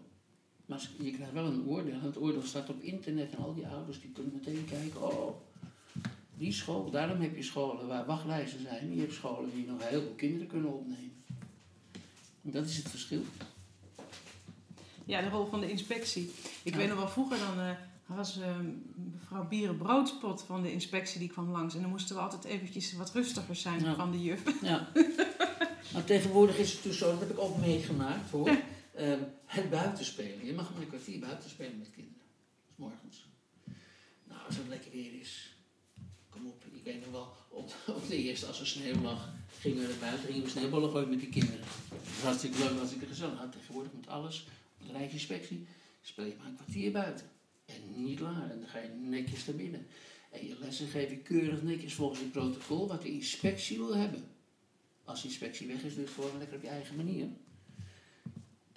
Maar 0.66 0.90
je 1.02 1.12
krijgt 1.12 1.34
wel 1.34 1.46
een 1.46 1.66
oordeel. 1.66 1.94
En 1.94 2.02
het 2.02 2.18
oordeel 2.18 2.42
staat 2.44 2.70
op 2.70 2.82
internet 2.82 3.32
en 3.32 3.38
al 3.44 3.54
die 3.54 3.68
ouders 3.68 4.02
die 4.02 4.10
kunnen 4.12 4.32
meteen 4.34 4.66
kijken. 4.70 5.02
Oh, 5.12 5.36
die 6.38 6.52
school. 6.54 6.92
Daarom 6.92 7.22
heb 7.22 7.36
je 7.36 7.44
scholen 7.44 7.88
waar 7.88 8.06
wachtlijsten 8.06 8.62
zijn. 8.62 8.80
En 8.80 8.94
je 8.96 9.00
hebt 9.02 9.14
scholen 9.14 9.50
die 9.56 9.66
nog 9.68 9.90
heel 9.90 10.02
veel 10.02 10.14
kinderen 10.16 10.48
kunnen 10.48 10.74
opnemen. 10.74 11.24
En 12.44 12.52
dat 12.52 12.66
is 12.66 12.78
het 12.78 12.90
verschil. 12.90 13.22
Ja, 15.06 15.22
de 15.22 15.30
rol 15.30 15.46
van 15.46 15.60
de 15.60 15.72
inspectie. 15.72 16.32
Ik 16.64 16.72
Ja. 16.72 16.78
weet 16.78 16.88
nog 16.90 16.98
wel 16.98 17.08
vroeger 17.10 17.38
dan 17.38 17.60
eh, 17.60 17.72
was 18.06 18.40
eh, 18.40 18.56
mevrouw 19.14 19.48
Bieren 19.48 19.78
Broodspot 19.78 20.42
van 20.42 20.62
de 20.62 20.72
inspectie 20.72 21.20
die 21.20 21.30
kwam 21.30 21.50
langs. 21.50 21.76
En 21.76 21.82
dan 21.82 21.90
moesten 21.90 22.16
we 22.16 22.22
altijd 22.22 22.44
eventjes 22.44 22.94
wat 22.94 23.12
rustiger 23.12 23.56
zijn 23.56 23.84
Ja. 23.84 23.96
van 23.96 24.12
de 24.12 24.22
juf. 24.22 24.62
Ja. 24.62 24.88
maar 25.94 26.04
tegenwoordig 26.04 26.58
is 26.58 26.72
het 26.72 26.84
dus 26.84 26.98
zo, 26.98 27.12
dat 27.12 27.20
heb 27.20 27.30
ik 27.30 27.40
ook 27.40 27.58
meegemaakt 27.58 28.32
hoor. 28.32 28.50
Ja. 28.50 28.62
Ehm, 29.00 29.20
het 29.46 29.70
buitenspelen. 29.70 30.46
Je 30.46 30.54
mag 30.54 30.74
maar 30.74 30.82
een 30.82 30.88
kwartier 30.88 31.20
buiten 31.20 31.50
spelen 31.50 31.78
met 31.78 31.92
kinderen. 31.92 32.22
S 32.74 32.74
morgens. 32.76 33.28
Nou, 34.28 34.40
als 34.46 34.58
het 34.58 34.68
lekker 34.68 34.92
weer 34.92 35.20
is. 35.20 35.54
Kom 36.30 36.48
op, 36.48 36.64
ik 36.72 36.84
weet 36.84 37.00
nog 37.00 37.12
wel, 37.12 37.34
op, 37.50 37.74
op 37.88 38.08
de 38.08 38.18
eerste 38.18 38.46
als 38.46 38.60
er 38.60 38.68
sneeuw 38.68 39.02
lag, 39.02 39.30
gingen 39.60 39.82
we 39.82 39.88
naar 39.88 39.98
buiten, 40.00 40.28
gingen 40.28 40.44
we 40.44 40.50
sneeuwballen 40.50 40.92
gooien 40.92 41.10
met 41.10 41.20
die 41.20 41.30
kinderen. 41.30 41.60
Dat 41.90 42.00
was 42.14 42.24
hartstikke 42.24 42.60
leuk, 42.60 42.78
hartstikke 42.78 43.06
gezellig. 43.06 43.36
Nou, 43.36 43.50
tegenwoordig 43.50 43.94
moet 43.94 44.08
alles, 44.08 44.48
op 44.80 44.88
de 44.88 44.94
rijksinspectie, 44.94 45.68
speel 46.02 46.26
je 46.26 46.36
maar 46.38 46.48
een 46.48 46.56
kwartier 46.56 46.92
buiten. 46.92 47.30
En 47.66 48.04
niet 48.04 48.20
langer, 48.20 48.52
en 48.52 48.60
dan 48.60 48.70
ga 48.70 48.80
je 48.80 48.90
netjes 48.90 49.46
naar 49.46 49.56
binnen. 49.56 49.88
En 50.32 50.48
je 50.48 50.56
lessen 50.60 50.88
geef 50.88 51.10
je 51.10 51.18
keurig 51.18 51.62
netjes 51.62 51.94
volgens 51.94 52.20
het 52.20 52.32
protocol 52.32 52.88
wat 52.88 53.02
de 53.02 53.12
inspectie 53.12 53.78
wil 53.78 53.96
hebben. 53.96 54.24
Als 55.10 55.24
inspectie 55.24 55.68
weg 55.68 55.82
is, 55.82 55.96
doe 55.96 56.04
het 56.04 56.14
gewoon 56.14 56.38
lekker 56.38 56.58
op 56.58 56.64
je 56.64 56.70
eigen 56.70 56.96
manier. 56.96 57.28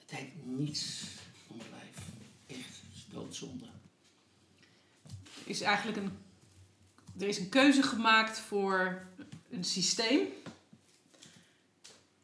Het 0.00 0.10
heeft 0.10 0.30
niets 0.44 1.04
om 1.46 1.58
het 1.58 1.68
lijf. 1.70 2.06
Echt, 2.46 2.80
het 2.82 2.94
is 2.96 3.06
doodzonde. 3.10 3.64
is 5.44 5.60
eigenlijk 5.60 5.98
een, 5.98 6.10
er 7.18 7.28
is 7.28 7.38
een 7.38 7.48
keuze 7.48 7.82
gemaakt 7.82 8.38
voor 8.38 9.06
een 9.50 9.64
systeem. 9.64 10.20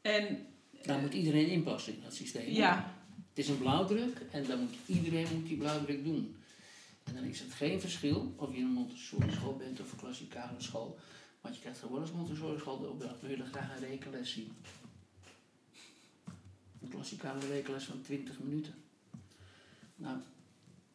En 0.00 0.46
Daar 0.82 0.98
moet 0.98 1.14
iedereen 1.14 1.48
inpassen 1.48 1.94
in 1.94 2.02
dat 2.02 2.14
systeem. 2.14 2.50
ja, 2.52 2.94
Het 3.28 3.38
is 3.38 3.48
een 3.48 3.58
blauwdruk 3.58 4.22
en 4.30 4.46
dan 4.46 4.58
moet 4.60 4.74
iedereen 4.86 5.26
moet 5.34 5.46
die 5.46 5.56
blauwdruk 5.56 6.04
doen. 6.04 6.36
En 7.04 7.14
dan 7.14 7.24
is 7.24 7.40
het 7.40 7.52
geen 7.52 7.80
verschil 7.80 8.34
of 8.36 8.50
je 8.50 8.56
in 8.56 8.62
een 8.64 8.72
Montessori 8.72 9.30
school 9.32 9.56
bent 9.56 9.80
of 9.80 9.92
een 9.92 9.98
klassikale 9.98 10.60
school. 10.60 10.98
Want 11.48 11.60
je 11.60 11.66
krijgt 11.66 11.80
gewoon 11.80 12.00
als 12.00 12.12
Montessori 12.12 12.58
school 12.58 12.78
de 12.80 12.88
opdracht, 12.88 13.20
we 13.20 13.26
willen 13.28 13.46
graag 13.46 13.70
een 13.76 13.88
rekenles 13.88 14.32
zien. 14.32 14.52
Een 16.82 16.88
klassikale 16.88 17.46
rekenles 17.46 17.84
van 17.84 18.00
20 18.02 18.38
minuten. 18.38 18.74
Nou, 19.96 20.16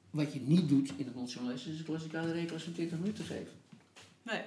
wat 0.10 0.34
je 0.34 0.40
niet 0.42 0.70
doet 0.70 0.90
in 0.98 1.06
de 1.06 1.12
Montessori 1.16 1.48
les 1.48 1.66
is 1.66 1.80
een 1.80 1.86
klassikale 1.86 2.32
rekenles 2.32 2.64
van 2.64 2.74
20 2.74 2.98
minuten 3.00 3.26
geven. 3.26 3.52
nee. 4.22 4.42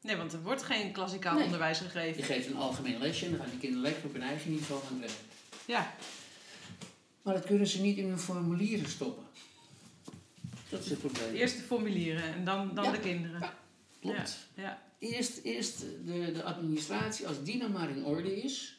Nee, 0.00 0.16
want 0.16 0.32
er 0.32 0.42
wordt 0.42 0.62
geen 0.62 0.92
klassikaal 0.92 1.34
Nee. 1.34 1.44
onderwijs 1.44 1.78
Je 1.78 1.84
gegeven. 1.84 2.22
geeft 2.24 2.46
een 2.46 2.56
algemeen 2.56 2.98
lesje 2.98 3.24
en 3.24 3.30
dan 3.30 3.40
gaan 3.40 3.50
die 3.50 3.58
kinderen 3.58 3.82
lekker 3.84 4.04
op 4.04 4.12
hun 4.12 4.22
eigen 4.22 4.50
niveau 4.50 4.82
aan 4.86 4.92
het 4.92 5.00
werk. 5.00 5.20
Ja, 5.66 5.94
Maar 7.22 7.34
dat 7.34 7.44
kunnen 7.44 7.66
ze 7.66 7.80
niet 7.80 7.96
in 7.96 8.08
hun 8.08 8.18
formulieren 8.18 8.88
stoppen. 8.88 9.24
Dat 10.68 10.84
is 10.84 10.90
het 10.90 10.98
probleem. 10.98 11.34
eerst 11.34 11.56
de 11.56 11.62
formulieren 11.62 12.22
en 12.34 12.44
dan, 12.44 12.74
dan 12.74 12.84
Ja. 12.84 12.90
de 12.90 13.00
kinderen. 13.00 13.40
Ja. 13.40 13.54
Klopt. 14.00 14.46
Ja, 14.54 14.82
Eerst, 15.04 15.38
eerst 15.42 15.80
de, 15.80 16.32
de 16.32 16.42
administratie, 16.42 17.26
als 17.26 17.42
die 17.42 17.56
nou 17.56 17.70
maar 17.70 17.90
in 17.90 18.04
orde 18.04 18.42
is, 18.42 18.78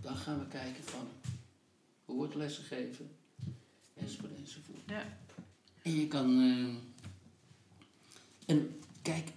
dan 0.00 0.16
gaan 0.16 0.38
we 0.38 0.46
kijken 0.46 0.84
van 0.84 1.08
hoe 2.04 2.16
wordt 2.16 2.34
lessen 2.34 2.64
gegeven, 2.64 3.10
enzovoort, 3.94 4.32
enzovoort. 4.36 4.78
ja. 4.86 5.18
En 5.82 5.96
je 5.96 6.08
kan, 6.08 6.40
eh, 6.40 6.74
en 8.46 8.80
kijk, 9.02 9.28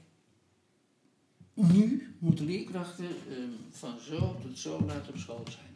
nu 1.54 2.16
moeten 2.20 2.46
leerkrachten 2.46 3.06
eh, 3.06 3.38
van 3.72 4.00
zo 4.00 4.38
tot 4.42 4.60
zo 4.60 4.82
laat 4.86 5.10
op 5.10 5.18
school 5.18 5.46
zijn. 5.50 5.76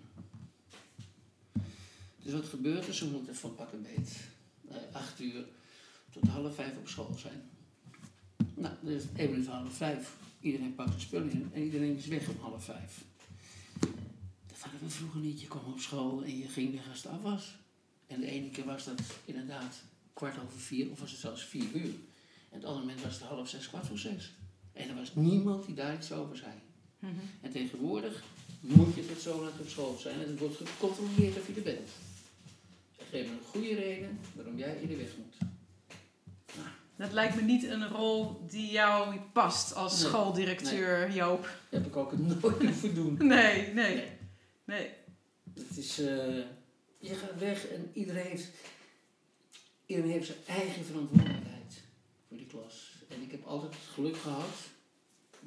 Dus 2.23 2.33
wat 2.33 2.45
gebeurt 2.45 2.87
er? 2.87 2.93
Ze 2.93 3.09
moeten 3.09 3.35
van 3.35 3.55
pak 3.55 3.71
een 3.71 3.81
beet 3.81 4.17
eh, 4.69 4.75
acht 4.91 5.19
uur 5.19 5.45
tot 6.11 6.27
half 6.27 6.55
vijf 6.55 6.77
op 6.77 6.87
school 6.87 7.15
zijn. 7.17 7.49
Nou, 8.53 8.73
dan 8.81 8.91
is 8.91 9.03
één 9.15 9.29
minuut 9.29 9.45
voor 9.45 9.53
half 9.53 9.73
vijf. 9.73 10.15
Iedereen 10.39 10.75
pakt 10.75 10.89
zijn 10.89 11.01
spullen 11.01 11.31
in 11.31 11.49
en 11.53 11.63
iedereen 11.63 11.97
is 11.97 12.07
weg 12.07 12.29
om 12.29 12.35
half 12.39 12.63
vijf. 12.63 13.03
Dat 14.47 14.59
hadden 14.59 14.79
we 14.79 14.89
vroeger 14.89 15.19
niet. 15.19 15.41
Je 15.41 15.47
kwam 15.47 15.65
op 15.65 15.79
school 15.79 16.23
en 16.23 16.37
je 16.37 16.47
ging 16.47 16.73
weg 16.73 16.89
als 16.89 17.03
het 17.03 17.11
af 17.11 17.21
was. 17.21 17.55
En 18.07 18.19
de 18.19 18.27
ene 18.27 18.49
keer 18.49 18.65
was 18.65 18.85
dat 18.85 19.01
inderdaad 19.25 19.81
kwart 20.13 20.37
over 20.43 20.59
vier, 20.59 20.91
of 20.91 20.99
was 20.99 21.11
het 21.11 21.19
zelfs 21.19 21.43
vier 21.43 21.71
uur. 21.73 21.93
En 22.49 22.59
het 22.59 22.65
andere 22.65 22.85
moment 22.85 23.03
was 23.03 23.13
het 23.13 23.23
half 23.23 23.49
zes, 23.49 23.67
kwart 23.67 23.87
voor 23.87 23.97
zes. 23.97 24.33
En 24.73 24.89
er 24.89 24.95
was 24.95 25.15
niemand 25.15 25.65
die 25.65 25.75
daar 25.75 25.95
iets 25.95 26.11
over 26.11 26.37
zei. 26.37 26.51
Mhm. 26.99 27.13
En 27.41 27.51
tegenwoordig 27.51 28.23
moet 28.59 28.95
je 28.95 29.07
tot 29.07 29.21
zo 29.21 29.43
laat 29.43 29.59
op 29.59 29.67
school 29.67 29.97
zijn 29.97 30.21
en 30.21 30.27
het 30.27 30.39
wordt 30.39 30.57
gecontroleerd 30.57 31.37
of 31.37 31.47
je 31.47 31.53
er 31.53 31.61
bent. 31.61 31.89
Ze 32.97 33.03
geven 33.09 33.31
een 33.31 33.43
goede 33.43 33.73
reden 33.73 34.19
waarom 34.35 34.57
jij 34.57 34.77
in 34.81 34.87
de 34.87 34.95
weg 34.95 35.17
moet. 35.17 35.48
Dat 36.99 37.11
lijkt 37.11 37.35
me 37.35 37.41
niet 37.41 37.63
een 37.63 37.87
rol 37.87 38.45
die 38.47 38.71
jou 38.71 39.19
past 39.33 39.75
als 39.75 39.99
Nee. 40.01 40.09
schooldirecteur, 40.09 41.11
Joop. 41.11 41.41
Daar 41.41 41.81
heb 41.81 41.85
ik 41.85 41.95
ook 41.95 42.17
nooit 42.17 42.41
hoeven 42.63 42.95
doen. 42.95 43.17
Nee, 43.27 43.73
nee, 43.73 43.95
Nee. 43.95 44.07
nee. 44.65 44.89
Het 45.53 45.77
is, 45.77 45.99
eh, 45.99 46.05
je 46.97 47.15
gaat 47.15 47.39
weg 47.39 47.67
en 47.67 47.91
iedereen 47.93 48.25
heeft, 48.25 48.49
iedereen 49.85 50.11
heeft 50.11 50.25
zijn 50.25 50.37
eigen 50.59 50.85
verantwoordelijkheid 50.85 51.81
voor 52.27 52.37
die 52.37 52.45
klas. 52.45 52.91
En 53.09 53.21
ik 53.21 53.31
heb 53.31 53.45
altijd 53.45 53.71
het 53.73 53.93
geluk 53.93 54.17
gehad, 54.17 54.55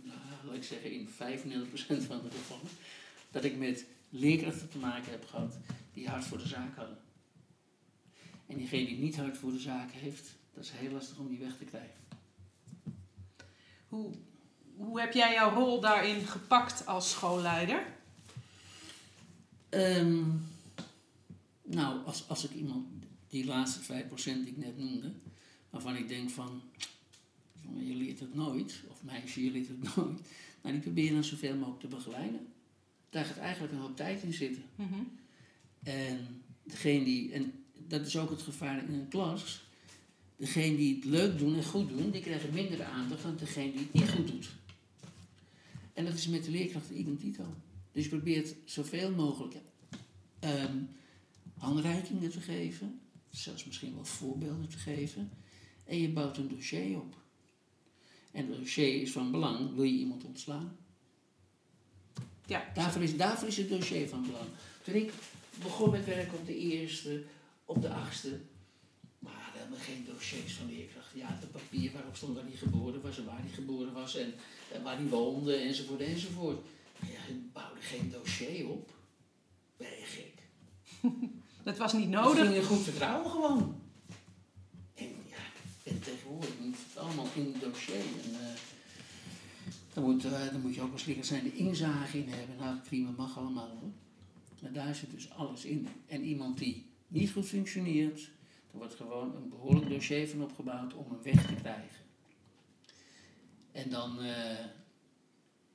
nou, 0.03 0.19
laat 0.47 0.55
ik 0.57 0.65
zeggen 0.65 0.91
in 0.93 1.09
35% 1.09 2.05
van 2.05 2.21
de 2.23 2.31
gevallen, 2.31 2.71
dat 3.31 3.45
ik 3.45 3.57
met 3.57 3.85
leerkrachten 4.09 4.69
te 4.71 4.79
maken 4.79 5.11
heb 5.11 5.27
gehad 5.27 5.59
die 5.93 6.09
hard 6.09 6.25
voor 6.25 6.39
de 6.39 6.49
zaak 6.49 6.77
hadden. 6.77 6.99
En 8.47 8.57
diegene 8.57 8.87
die 8.87 8.99
niet 8.99 9.17
hard 9.17 9.37
voor 9.39 9.53
de 9.53 9.59
zaak 9.59 9.91
heeft, 9.93 10.29
dat 10.55 10.65
is 10.65 10.71
heel 10.71 10.91
lastig 10.91 11.19
om 11.19 11.29
die 11.29 11.39
weg 11.39 11.57
te 11.57 11.65
krijgen. 11.65 12.01
Hoe, 13.89 14.13
hoe 14.77 15.01
heb 15.01 15.13
jij 15.13 15.33
jouw 15.33 15.55
rol 15.55 15.81
daarin 15.81 16.27
gepakt 16.27 16.87
als 16.87 17.11
schoolleider? 17.11 17.87
Ehm, 19.69 20.23
nou, 21.63 22.05
als, 22.05 22.29
als 22.29 22.45
ik 22.45 22.55
iemand, 22.55 22.87
die 23.29 23.45
laatste 23.45 23.81
5% 23.81 24.15
die 24.25 24.47
ik 24.47 24.57
net 24.57 24.79
noemde, 24.79 25.13
waarvan 25.71 25.97
ik 25.97 26.09
denk 26.09 26.31
van, 26.31 26.63
jongen, 27.63 27.87
je 27.87 27.95
leert 27.95 28.21
het 28.21 28.35
nooit, 28.35 28.81
of 28.89 29.03
meisje, 29.03 29.45
je 29.45 29.51
leert 29.51 29.69
het 29.69 29.83
nooit, 29.97 30.21
nou, 30.63 30.75
die 30.75 30.83
probeer 30.83 31.05
je 31.05 31.13
dan 31.13 31.25
zoveel 31.25 31.57
mogelijk 31.57 31.81
te 31.81 31.87
begeleiden. 31.87 32.47
Daar 33.11 33.25
gaat 33.25 33.37
eigenlijk 33.37 33.73
een 33.73 33.79
hoop 33.79 33.97
tijd 33.97 34.23
in 34.23 34.33
zitten. 34.33 34.65
Mhm. 34.75 35.01
En 35.83 36.43
degene 36.63 37.05
die, 37.05 37.33
en 37.33 37.65
dat 37.73 38.07
is 38.07 38.17
ook 38.17 38.31
het 38.31 38.43
gevaar 38.43 38.85
in 38.85 38.95
een 38.95 39.09
klas, 39.09 39.65
degene 40.43 40.77
die 40.77 40.95
het 40.95 41.05
leuk 41.05 41.39
doen 41.39 41.55
en 41.55 41.65
goed 41.65 41.89
doen, 41.89 42.11
die 42.11 42.21
krijgen 42.21 42.55
minder 42.55 42.85
aandacht 42.85 43.23
dan 43.23 43.37
degene 43.37 43.73
die 43.73 43.81
het 43.81 43.93
niet 43.93 44.11
goed 44.11 44.27
doet. 44.27 44.51
En 45.93 46.05
dat 46.05 46.15
is 46.15 46.29
met 46.29 46.45
de 46.45 46.51
leerkrachten 46.51 46.99
idem 46.99 47.17
dito. 47.17 47.45
Dus 47.93 48.03
je 48.03 48.09
probeert 48.09 48.55
zoveel 48.65 49.11
mogelijk 49.11 49.55
ehm, 50.39 50.77
handreikingen 51.59 52.31
te 52.31 52.41
geven, 52.41 53.01
zelfs 53.31 53.65
misschien 53.65 53.95
wel 53.95 54.05
voorbeelden 54.05 54.69
te 54.69 54.79
geven, 54.79 55.31
en 55.85 56.01
je 56.01 56.09
bouwt 56.09 56.37
een 56.37 56.49
dossier 56.49 56.97
op. 56.97 57.17
En 58.31 58.47
het 58.47 58.59
dossier 58.59 59.03
is 59.03 59.13
van 59.13 59.31
belang, 59.31 59.75
wil 59.75 59.85
je 59.85 59.99
iemand 59.99 60.25
ontslaan? 60.25 60.77
Ja, 62.47 62.71
Daarvoor 62.75 63.03
is, 63.03 63.17
daarvoor 63.17 63.49
is 63.49 63.57
het 63.57 63.69
dossier 63.69 64.09
van 64.09 64.23
belang. 64.23 64.49
Toen 64.83 64.95
ik 64.95 65.13
begon 65.63 65.91
met 65.91 66.05
werken 66.05 66.39
op 66.39 66.47
de 66.47 66.57
eerste, 66.57 67.25
op 67.65 67.83
de 67.83 67.89
achtste, 67.89 68.41
geen 69.79 70.05
dossiers 70.15 70.53
van 70.55 70.67
leerkrachten. 70.67 71.19
Ja, 71.19 71.27
het 71.31 71.51
papier 71.53 71.93
waarop 71.93 72.17
stond 72.17 72.35
waar 72.35 72.45
hij 72.45 72.57
geboren 72.57 73.03
was 73.03 73.19
en 73.19 73.25
waar 73.25 73.41
hij 73.41 73.51
geboren 73.51 73.93
was 73.93 74.17
en, 74.17 74.35
en 74.73 74.83
waar 74.83 74.97
hij 74.97 75.07
woonde 75.07 75.55
enzovoort 75.55 76.01
enzovoort. 76.01 76.61
Maar 77.01 77.11
ja, 77.11 77.19
je 77.29 77.41
bouwde 77.53 77.81
geen 77.81 78.11
dossier 78.11 78.69
op. 78.69 78.91
Ben 79.77 79.89
je 79.89 80.05
gek? 80.05 80.33
dat 81.65 81.77
was 81.79 81.93
niet 81.93 82.03
Het 82.03 82.11
nodig. 82.11 82.43
ging 82.45 82.55
in 82.55 82.63
goed 82.65 82.83
vertrouwen 82.83 83.31
gewoon. 83.31 83.81
En 84.95 85.09
ja, 85.29 85.37
en 85.83 86.01
tegenwoordig 86.01 86.59
moet 86.61 86.77
het 86.89 86.99
allemaal 86.99 87.27
in 87.35 87.53
het 87.53 87.61
dossier. 87.63 87.95
En, 87.95 88.35
eh, 88.41 88.47
dan, 89.95 90.05
moet, 90.05 90.25
eh, 90.25 90.51
dan 90.53 90.61
moet 90.61 90.75
je 90.75 90.81
ook 90.81 90.93
als 90.93 91.05
leraar 91.05 91.25
zijn 91.25 91.43
de 91.45 91.57
inzage 91.57 92.19
in 92.19 92.29
hebben. 92.29 92.57
Nou, 92.57 92.77
prima, 92.79 93.11
mag 93.17 93.39
allemaal 93.39 93.69
hoor. 93.69 93.91
Maar 94.63 94.73
daar 94.73 94.95
zit 94.95 95.11
dus 95.11 95.31
alles 95.31 95.65
in. 95.65 95.89
En 96.07 96.25
iemand 96.25 96.59
die 96.59 96.87
niet 97.09 97.31
goed 97.31 97.47
functioneert, 97.47 98.31
er 98.73 98.79
wordt 98.79 98.95
gewoon 98.95 99.35
een 99.37 99.49
behoorlijk 99.49 99.89
dossier 99.89 100.29
van 100.29 100.43
opgebouwd 100.43 100.95
om 100.95 101.07
hem 101.11 101.23
weg 101.23 101.47
te 101.47 101.55
krijgen. 101.55 102.01
En 103.73 103.91
dan 103.91 104.21
eh, 104.21 104.65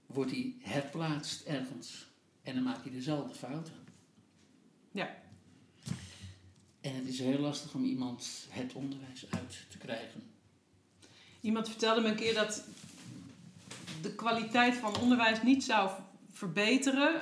wordt 0.06 0.32
hij 0.32 0.56
herplaatst 0.60 1.46
ergens. 1.46 2.08
En 2.44 2.54
dan 2.54 2.64
maakt 2.64 2.84
hij 2.84 2.92
dezelfde 2.92 3.36
fouten. 3.36 3.74
Ja. 4.92 5.16
En 6.82 6.96
het 6.96 7.08
is 7.08 7.20
heel 7.20 7.40
lastig 7.40 7.74
om 7.74 7.84
iemand 7.84 8.48
het 8.50 8.74
onderwijs 8.74 9.26
uit 9.30 9.66
te 9.70 9.78
krijgen. 9.78 10.24
Iemand 11.42 11.70
vertelde 11.70 12.02
me 12.02 12.08
een 12.08 12.16
keer 12.16 12.34
dat 12.34 12.64
de 14.02 14.16
kwaliteit 14.16 14.76
van 14.76 14.98
onderwijs 14.98 15.44
niet 15.44 15.64
zou 15.64 15.92
verbeteren 16.32 17.22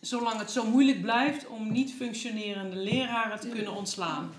zolang 0.00 0.38
het 0.38 0.50
zo 0.50 0.70
moeilijk 0.70 1.00
blijft 1.00 1.46
om 1.46 1.72
niet 1.72 1.94
functionerende 1.94 2.76
leraren 2.76 3.40
te 3.40 3.48
kunnen 3.48 3.74
ontslaan. 3.74 4.32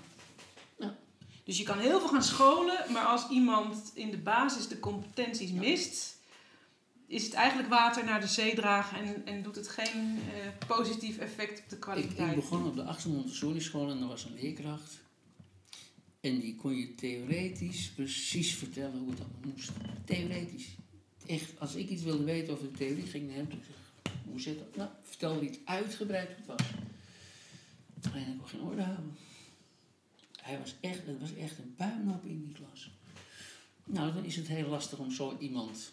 Dus 1.46 1.58
je 1.58 1.64
kan 1.64 1.78
heel 1.78 1.98
veel 1.98 2.08
gaan 2.08 2.22
scholen, 2.22 2.92
maar 2.92 3.04
als 3.04 3.28
iemand 3.28 3.90
in 3.94 4.10
de 4.10 4.18
basis 4.18 4.68
de 4.68 4.80
competenties 4.80 5.50
mist, 5.50 6.16
is 7.06 7.24
het 7.24 7.32
eigenlijk 7.32 7.68
water 7.68 8.04
naar 8.04 8.20
de 8.20 8.26
zee 8.26 8.54
dragen 8.54 8.98
en, 8.98 9.26
en 9.26 9.42
doet 9.42 9.56
het 9.56 9.68
geen 9.68 10.18
eh, 10.34 10.66
positief 10.66 11.18
effect 11.18 11.58
op 11.58 11.68
de 11.68 11.74
Ik, 11.74 11.80
kwaliteit. 11.80 12.28
ik 12.30 12.34
begon 12.34 12.66
op 12.66 12.76
de 12.76 12.82
achtste 12.82 13.08
Montessori 13.08 13.60
school 13.60 13.90
en 13.90 14.00
er 14.00 14.08
was 14.08 14.24
een 14.24 14.34
leerkracht. 14.40 14.98
En 16.20 16.40
die 16.40 16.56
kon 16.56 16.76
je 16.76 16.94
theoretisch 16.94 17.90
precies 17.90 18.54
vertellen 18.54 18.98
hoe 18.98 19.10
het 19.10 19.20
allemaal 19.20 19.52
moest. 19.52 19.70
Theoretisch. 20.04 20.66
Echt, 21.26 21.60
als 21.60 21.74
ik 21.74 21.88
iets 21.88 22.02
wilde 22.02 22.24
weten 22.24 22.52
over 22.52 22.72
de 22.72 22.78
theorie, 22.78 23.06
ging 23.06 23.22
ik 23.24 23.28
naar 23.28 23.36
hem 23.38 23.48
toe. 23.48 23.58
Hoe 24.30 24.40
zit 24.40 24.58
dat? 24.58 24.76
Nou, 24.76 24.88
vertelde 25.02 25.44
iets 25.46 25.58
uitgebreid 25.64 26.28
hoe 26.28 26.36
het 26.36 26.46
was. 26.46 28.12
Alleen 28.12 28.26
ik 28.32 28.38
kon 28.38 28.48
geen 28.48 28.60
orde 28.60 28.82
houden. 28.82 29.16
Hij 30.46 30.58
was 30.58 30.74
echt, 30.80 31.06
het 31.06 31.20
was 31.20 31.34
echt 31.34 31.58
een 31.58 31.74
puinhoop 31.76 32.24
in 32.24 32.40
die 32.40 32.52
klas. 32.52 32.90
Nou, 33.84 34.12
dan 34.12 34.24
is 34.24 34.36
het 34.36 34.48
heel 34.48 34.68
lastig 34.68 34.98
om 34.98 35.10
zo 35.10 35.36
iemand 35.38 35.92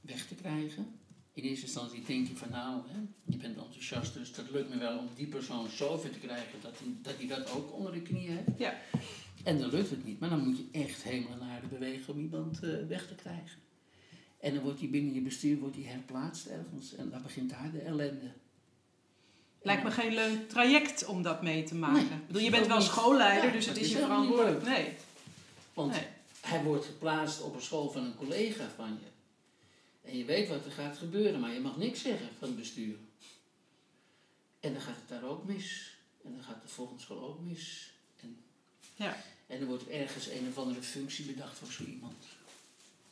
weg 0.00 0.26
te 0.26 0.34
krijgen. 0.34 0.86
in 1.32 1.42
eerste 1.42 1.64
instantie 1.64 2.04
denk 2.04 2.28
je 2.28 2.36
van 2.36 2.50
nou, 2.50 2.82
hè, 2.88 2.98
je 3.24 3.36
bent 3.36 3.56
enthousiast, 3.56 4.14
dus 4.14 4.32
dat 4.32 4.50
lukt 4.50 4.68
me 4.68 4.78
wel 4.78 4.98
om 4.98 5.08
die 5.14 5.26
persoon 5.26 5.68
zover 5.68 6.10
te 6.10 6.18
krijgen 6.18 6.60
dat 6.62 6.78
hij 6.78 6.88
dat, 7.02 7.16
hij 7.16 7.26
dat 7.26 7.50
ook 7.50 7.72
onder 7.72 7.92
de 7.92 8.02
knie 8.02 8.28
heeft. 8.30 8.58
Ja. 8.58 8.80
En 9.44 9.58
dan 9.58 9.70
lukt 9.70 9.90
het 9.90 10.04
niet, 10.04 10.20
maar 10.20 10.30
dan 10.30 10.46
moet 10.46 10.56
je 10.56 10.68
echt 10.72 11.02
helemaal 11.02 11.36
naar 11.36 11.50
aarde 11.50 11.66
bewegen 11.66 12.14
om 12.14 12.20
iemand 12.20 12.62
eh, 12.62 12.86
weg 12.88 13.06
te 13.06 13.14
krijgen. 13.14 13.60
En 14.40 14.54
dan 14.54 14.62
wordt 14.62 14.80
hij 14.80 14.90
binnen 14.90 15.14
je 15.14 15.20
bestuur 15.20 15.58
wordt 15.58 15.76
hij 15.76 15.84
herplaatst 15.84 16.46
ergens 16.46 16.94
en 16.94 17.10
dan 17.10 17.22
begint 17.22 17.50
daar 17.50 17.70
de 17.72 17.80
ellende. 17.80 18.32
Lijkt 19.62 19.82
me 19.82 19.90
geen 19.90 20.14
leuk 20.14 20.48
traject 20.48 21.04
om 21.06 21.22
dat 21.22 21.42
mee 21.42 21.64
te 21.64 21.74
maken. 21.74 22.08
Nee, 22.08 22.18
bedoel, 22.26 22.42
je 22.42 22.50
bent 22.50 22.66
wel 22.66 22.78
niet. 22.78 22.86
schoolleider, 22.86 23.44
Ja, 23.46 23.52
dus 23.52 23.66
het 23.66 23.76
is 23.76 23.90
je 23.90 23.98
verantwoordelijk. 23.98 24.62
Nee. 24.64 24.94
Want 25.74 25.92
nee. 25.92 26.06
hij 26.40 26.62
wordt 26.62 26.84
geplaatst 26.86 27.40
op 27.42 27.54
een 27.54 27.62
school 27.62 27.90
van 27.90 28.04
een 28.04 28.16
collega 28.16 28.68
van 28.76 28.88
je. 29.02 29.08
En 30.10 30.18
je 30.18 30.24
weet 30.24 30.48
wat 30.48 30.64
er 30.64 30.70
gaat 30.72 30.98
gebeuren, 30.98 31.40
maar 31.40 31.52
je 31.52 31.60
mag 31.60 31.76
niks 31.76 32.02
zeggen 32.02 32.28
van 32.38 32.48
het 32.48 32.56
bestuur. 32.56 32.96
En 34.60 34.72
dan 34.72 34.82
gaat 34.82 34.96
het 34.96 35.08
daar 35.08 35.30
ook 35.30 35.44
mis. 35.44 35.94
En 36.24 36.32
dan 36.34 36.42
gaat 36.44 36.62
de 36.62 36.68
volgende 36.68 37.02
school 37.02 37.22
ook 37.22 37.40
mis. 37.40 37.92
En, 38.20 38.36
Ja. 38.96 39.16
en 39.46 39.60
er 39.60 39.66
wordt 39.66 39.88
ergens 39.88 40.26
een 40.26 40.46
of 40.48 40.58
andere 40.58 40.82
functie 40.82 41.24
bedacht 41.24 41.58
voor 41.58 41.72
zo 41.72 41.84
iemand. 41.84 42.24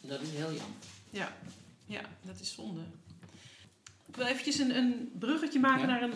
En 0.03 0.09
dat 0.09 0.21
is 0.21 0.31
heel 0.31 0.53
jammer. 0.53 0.77
Ja. 1.11 1.37
ja, 1.87 2.01
dat 2.23 2.41
is 2.41 2.53
zonde. 2.53 2.81
Ik 4.09 4.17
wil 4.17 4.27
eventjes 4.27 4.59
een, 4.59 4.77
een 4.77 5.11
bruggetje 5.19 5.61
maken 5.61 5.81
Ja. 5.81 5.87
naar 5.87 6.03
een 6.03 6.15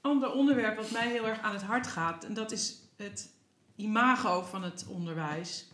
ander 0.00 0.32
onderwerp 0.32 0.76
wat 0.76 0.90
mij 0.90 1.08
heel 1.08 1.26
erg 1.26 1.40
aan 1.40 1.52
het 1.52 1.62
hart 1.62 1.86
gaat. 1.86 2.24
En 2.24 2.34
dat 2.34 2.52
is 2.52 2.76
het 2.96 3.28
imago 3.76 4.42
van 4.42 4.62
het 4.62 4.84
onderwijs. 4.88 5.64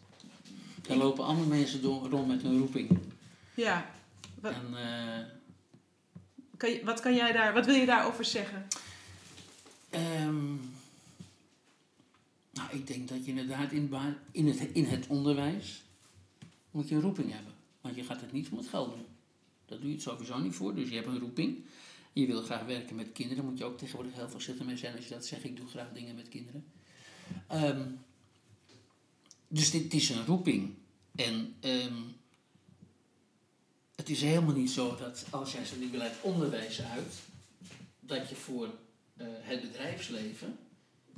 Er 0.88 0.96
lopen 0.96 1.24
allemaal 1.24 1.46
mensen 1.46 1.82
door, 1.82 2.08
rond 2.08 2.26
met 2.28 2.42
een 2.42 2.58
roeping. 2.58 2.98
Ja, 3.54 3.90
Wat- 4.40 4.52
En 4.52 4.76
eh, 4.76 5.24
kan 6.56 6.70
je, 6.70 6.84
wat, 6.84 7.00
kan 7.00 7.14
jij 7.14 7.32
daar, 7.32 7.52
wat 7.54 7.66
wil 7.66 7.74
je 7.74 7.86
daarover 7.86 8.24
zeggen? 8.24 8.66
Ehm, 9.90 10.54
nou, 12.52 12.68
ik 12.70 12.86
denk 12.86 13.08
dat 13.08 13.24
je 13.24 13.30
inderdaad 13.30 13.72
in, 13.72 13.94
in, 14.30 14.46
het, 14.48 14.60
in 14.72 14.84
het 14.84 15.06
onderwijs 15.06 15.82
moet 16.70 16.88
je 16.88 16.94
een 16.94 17.00
roeping 17.00 17.32
hebben. 17.32 17.52
Want 17.80 17.94
je 17.96 18.04
gaat 18.04 18.20
het 18.20 18.32
niet 18.32 18.48
voor 18.48 18.58
het 18.58 18.68
geld 18.68 18.90
doen. 18.94 19.06
Daar 19.74 19.82
doe 19.82 19.92
je 19.92 19.98
het 19.98 20.04
sowieso 20.04 20.38
niet 20.38 20.54
voor. 20.54 20.74
Dus 20.74 20.88
je 20.88 20.94
hebt 20.94 21.06
een 21.06 21.18
roeping. 21.18 21.64
Je 22.12 22.26
wil 22.26 22.42
graag 22.42 22.64
werken 22.64 22.96
met 22.96 23.12
kinderen. 23.12 23.44
moet 23.44 23.58
je 23.58 23.64
ook 23.64 23.78
tegenwoordig 23.78 24.14
heel 24.14 24.28
voorzichtig 24.28 24.66
mee 24.66 24.76
zijn 24.76 24.96
als 24.96 25.04
je 25.04 25.14
dat 25.14 25.26
zegt. 25.26 25.44
Ik 25.44 25.56
doe 25.56 25.68
graag 25.68 25.92
dingen 25.92 26.14
met 26.14 26.28
kinderen. 26.28 26.64
Ehm, 27.48 27.90
dus 29.48 29.70
dit 29.70 29.94
is 29.94 30.08
een 30.08 30.26
roeping. 30.26 30.74
En 31.14 31.54
ehm, 31.60 32.02
het 33.94 34.08
is 34.08 34.20
helemaal 34.20 34.54
niet 34.54 34.70
zo 34.70 34.96
dat 34.96 35.26
als 35.30 35.52
jij 35.52 35.62
wil 35.90 36.00
uit 36.00 36.20
onderwijs 36.20 36.82
uit, 36.82 37.14
dat 38.00 38.28
je 38.28 38.34
voor 38.34 38.68
eh, 39.16 39.26
het 39.28 39.60
bedrijfsleven 39.60 40.58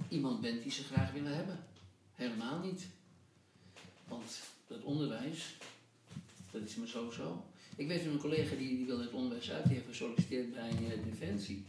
iemand 0.09 0.41
bent 0.41 0.63
die 0.63 0.73
ze 0.73 0.85
graag 0.85 1.13
willen 1.13 1.37
hebben. 1.37 1.65
Helemaal 2.15 2.59
niet. 2.59 2.87
Want 4.09 4.41
dat 4.67 4.83
onderwijs, 4.83 5.57
dat 6.51 6.63
is 6.63 6.77
maar 6.77 6.89
zo-zo. 6.89 7.45
Ik 7.76 7.87
weet 7.87 8.02
van 8.02 8.12
een 8.12 8.18
collega 8.18 8.56
die, 8.56 8.76
die 8.76 8.87
wilde 8.87 9.02
het 9.02 9.12
onderwijs 9.12 9.50
uit, 9.50 9.64
die 9.64 9.75
heeft 9.75 9.87
gesolliciteerd 9.87 10.52
bij 10.52 10.68
eh, 10.71 11.04
Defensie. 11.04 11.64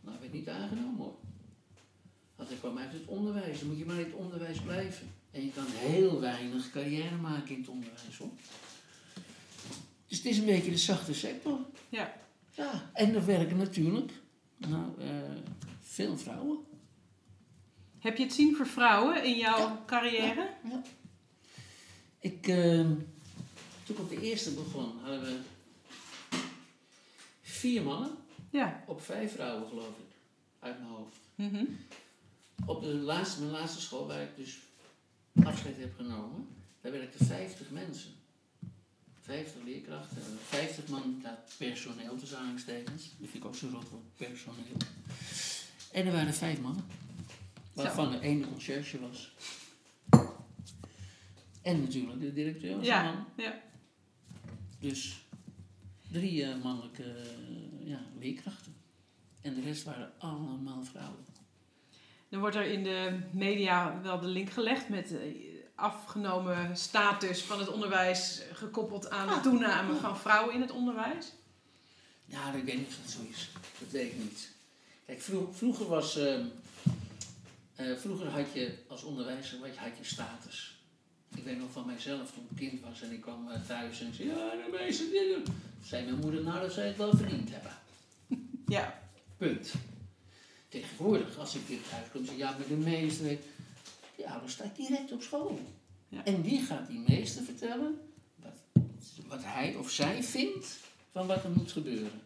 Nou, 0.00 0.16
werd 0.20 0.32
niet 0.32 0.48
aangenomen 0.48 0.96
hoor. 0.96 1.14
Want 2.36 2.48
hij 2.48 2.58
kwam 2.58 2.78
uit 2.78 2.92
het 2.92 3.06
onderwijs, 3.06 3.58
dan 3.58 3.68
moet 3.68 3.78
je 3.78 3.84
maar 3.84 3.98
in 3.98 4.04
het 4.04 4.14
onderwijs 4.14 4.60
blijven. 4.60 5.06
En 5.30 5.44
je 5.44 5.50
kan 5.50 5.64
heel 5.68 6.20
weinig 6.20 6.70
carrière 6.70 7.16
maken 7.16 7.54
in 7.54 7.60
het 7.60 7.68
onderwijs 7.68 8.16
hoor. 8.18 8.30
Dus 10.06 10.16
het 10.18 10.26
is 10.26 10.38
een 10.38 10.44
beetje 10.46 10.70
de 10.70 10.78
zachte 10.78 11.14
sector. 11.14 11.58
Ja. 11.88 12.14
Ja, 12.54 12.90
en 12.92 13.14
er 13.14 13.26
werken 13.26 13.56
natuurlijk 13.56 14.12
nou, 14.56 15.00
eh, 15.00 15.06
veel 15.80 16.18
vrouwen. 16.18 16.58
Heb 17.98 18.16
je 18.16 18.22
het 18.22 18.32
zien 18.32 18.56
voor 18.56 18.66
vrouwen 18.66 19.24
in 19.24 19.36
jouw 19.36 19.58
Ja. 19.58 19.82
carrière? 19.86 20.50
Ja. 20.70 20.82
Ik, 22.18 22.48
eh, 22.48 22.90
toen 23.94 24.04
ik 24.06 24.12
op 24.12 24.18
de 24.20 24.26
eerste 24.26 24.50
begon, 24.50 24.98
hadden 25.02 25.20
we 25.22 25.38
vier 27.42 27.82
mannen 27.82 28.10
Ja. 28.50 28.84
op 28.86 29.02
vijf 29.02 29.32
vrouwen, 29.32 29.68
geloof 29.68 29.88
ik, 29.98 30.14
uit 30.58 30.78
mijn 30.78 30.90
hoofd. 30.90 31.16
Mhm. 31.34 31.64
Op 32.66 32.82
de 32.82 32.86
laatste, 32.94 33.40
mijn 33.40 33.52
laatste 33.52 33.80
school, 33.80 34.06
waar 34.06 34.22
ik 34.22 34.36
dus 34.36 34.58
afscheid 35.44 35.76
heb 35.78 35.94
genomen, 35.96 36.48
daar 36.80 36.92
werkten 36.92 37.26
50 37.26 37.70
mensen. 37.70 38.10
50 39.20 39.62
leerkrachten, 39.64 40.16
en 40.16 40.38
50 40.40 40.88
man 40.88 41.20
dat 41.22 41.52
personeel 41.58 42.16
tussen 42.16 42.36
aanhalingstekens. 42.38 43.02
Dat 43.18 43.28
vind 43.30 43.34
ik 43.34 43.44
ook 43.44 43.54
zo 43.54 43.68
rot 43.72 43.88
woord, 43.88 44.16
personeel. 44.16 44.76
En 45.92 46.06
er 46.06 46.12
waren 46.12 46.34
vijf 46.34 46.60
mannen, 46.60 46.84
waarvan 47.72 48.12
er 48.12 48.20
één 48.20 48.38
de 48.40 48.48
conciërge 48.48 49.00
was. 49.00 49.32
En 51.62 51.80
natuurlijk 51.80 52.20
de 52.20 52.32
directeur 52.32 52.76
was 52.76 52.86
een 52.86 53.04
man. 53.04 53.24
ja. 53.36 53.62
Dus 54.82 55.22
drie 56.10 56.44
eh, 56.44 56.62
mannelijke 56.62 57.02
eh, 57.04 57.88
ja, 57.88 58.00
leerkrachten. 58.18 58.74
En 59.40 59.54
de 59.54 59.60
rest 59.60 59.82
waren 59.84 60.12
allemaal 60.18 60.84
vrouwen. 60.84 61.24
Dan 62.28 62.40
wordt 62.40 62.56
er 62.56 62.64
in 62.64 62.82
de 62.84 63.18
media 63.32 64.00
wel 64.02 64.20
de 64.20 64.26
link 64.26 64.50
gelegd 64.50 64.88
met 64.88 65.12
eh, 65.16 65.18
afgenomen 65.74 66.76
status 66.76 67.42
van 67.42 67.58
het 67.58 67.68
onderwijs 67.68 68.42
gekoppeld 68.52 69.10
aan 69.10 69.26
de 69.26 69.34
Ah, 69.34 69.42
toename 69.42 69.92
ja. 69.94 70.00
van 70.00 70.18
vrouwen 70.18 70.54
in 70.54 70.60
het 70.60 70.70
onderwijs. 70.70 71.32
Ja, 72.24 72.52
ik 72.52 72.64
weet 72.64 72.76
niet 72.76 72.86
of 72.86 72.96
dat 73.02 73.10
zo 73.10 73.18
is. 73.30 73.48
Dat 73.78 73.90
weet 73.90 74.12
ik 74.12 74.18
niet. 74.18 74.50
Kijk, 75.06 75.20
vro- 75.20 75.52
vroeger 75.52 75.86
was... 75.86 76.16
ehm, 76.16 76.44
eh, 77.74 77.96
vroeger 77.96 78.26
had 78.28 78.52
je 78.52 78.78
als 78.88 79.02
onderwijzer 79.02 79.58
had 79.58 79.74
je, 79.74 79.80
had 79.80 79.98
je 79.98 80.04
status. 80.04 80.81
Ik 81.36 81.44
weet 81.44 81.58
nog 81.58 81.70
van 81.72 81.86
mijzelf 81.86 82.32
toen 82.32 82.46
ik 82.50 82.56
kind 82.56 82.80
was 82.80 83.02
en 83.02 83.12
ik 83.12 83.20
kwam 83.20 83.48
eh, 83.48 83.60
thuis 83.66 84.00
en 84.00 84.14
zei... 84.14 84.28
Ja, 84.28 84.34
de 84.34 84.78
meeste 84.80 85.10
dingen... 85.10 85.42
Zei 85.84 86.04
mijn 86.04 86.18
moeder, 86.18 86.42
nou 86.42 86.60
dat 86.60 86.72
zij 86.72 86.86
het 86.86 86.96
wel 86.96 87.16
verdiend 87.16 87.50
hebben. 87.50 87.72
Ja, 88.66 89.02
Punt. 89.36 89.72
Tegenwoordig, 90.68 91.38
als 91.38 91.54
ik 91.54 91.66
weer 91.66 91.78
thuis 91.90 92.06
kom, 92.12 92.24
zeg 92.24 92.36
ja, 92.36 92.50
maar 92.50 92.66
de 92.68 92.74
meester 92.74 93.26
heeft... 93.26 93.46
Die 94.16 94.28
ouder 94.28 94.50
staat 94.50 94.76
direct 94.76 95.12
op 95.12 95.22
school. 95.22 95.60
Ja. 96.08 96.24
En 96.24 96.42
die 96.42 96.60
gaat 96.60 96.86
die 96.86 97.02
meester 97.06 97.42
vertellen 97.42 98.00
wat, 98.36 98.84
wat 99.26 99.44
hij 99.44 99.74
of 99.74 99.90
zij 99.90 100.22
vindt 100.22 100.78
van 101.12 101.26
wat 101.26 101.44
er 101.44 101.50
moet 101.50 101.72
gebeuren. 101.72 102.20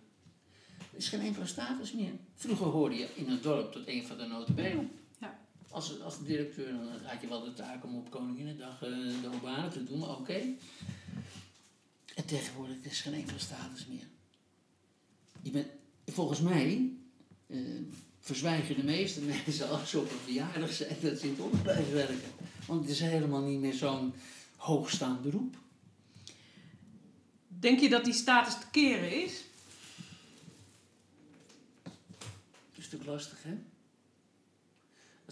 Er 0.79 0.99
is 0.99 1.09
geen 1.09 1.21
enkele 1.21 1.47
status 1.47 1.93
meer. 1.93 2.13
Vroeger 2.35 2.67
hoorde 2.67 2.97
je 2.97 3.09
in 3.15 3.29
een 3.29 3.41
dorp 3.41 3.73
tot 3.73 3.89
een 3.89 4.07
van 4.07 4.17
de 4.17 4.27
notabelen. 4.27 4.91
Als, 5.77 6.01
als 6.01 6.25
directeur 6.25 6.73
dan 6.73 6.89
had 7.03 7.21
je 7.21 7.29
wel 7.29 7.45
de 7.45 7.53
taak 7.53 7.85
om 7.85 7.97
op 7.97 8.11
Koninginnedag 8.11 8.83
eh, 8.83 8.91
de 9.23 9.31
obanen 9.35 9.71
te 9.71 9.85
doen, 9.85 9.99
maar 9.99 10.17
oké. 10.17 10.43
En 12.15 12.25
tegenwoordig 12.27 12.77
is 12.83 12.99
er 12.99 13.03
geen 13.03 13.21
enkele 13.21 13.39
status 13.39 13.87
meer. 13.87 14.07
Je 15.43 15.51
bent, 15.51 15.67
volgens 16.07 16.41
mij 16.41 16.93
eh, 17.47 17.59
verzwijgen 18.21 18.77
de 18.77 18.85
meeste 18.85 19.21
mensen 19.45 19.69
als 19.69 19.91
ze 19.91 19.99
op 19.99 20.11
een 20.11 20.19
verjaardag 20.19 20.73
zijn 20.73 20.97
dat 21.03 21.19
ze 21.19 21.27
in 21.27 21.31
het 21.31 21.41
onderwijs 21.41 21.89
werken. 21.89 22.31
Want 22.67 22.81
het 22.81 22.91
is 22.91 23.01
helemaal 23.01 23.43
niet 23.43 23.61
meer 23.61 23.75
zo'n 23.75 24.15
hoogstaand 24.57 25.23
beroep. 25.23 25.57
denk 27.49 27.81
je 27.81 27.89
dat 27.89 28.05
die 28.05 28.15
status 28.15 28.55
te 28.55 28.71
keren 28.71 29.23
is? 29.25 29.45
Dat 31.83 31.93
is 32.77 32.85
natuurlijk 32.85 33.11
lastig, 33.11 33.43
hè? 33.43 33.59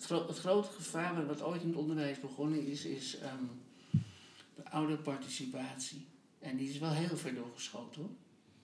Het, 0.04 0.12
gro- 0.12 0.26
het 0.26 0.38
grote 0.38 0.68
gevaar 0.70 1.26
wat- 1.26 1.42
ooit 1.42 1.62
in 1.62 1.68
het 1.68 1.76
onderwijs 1.76 2.20
begonnen 2.20 2.66
is, 2.66 2.84
is 2.84 3.18
ehm, 3.18 3.44
de 4.54 4.70
ouderparticipatie. 4.70 6.06
En 6.38 6.56
die 6.56 6.68
is 6.68 6.78
wel 6.78 6.90
heel 6.90 7.16
ver 7.16 7.34
doorgeschoten, 7.34 8.00
hoor. 8.00 8.10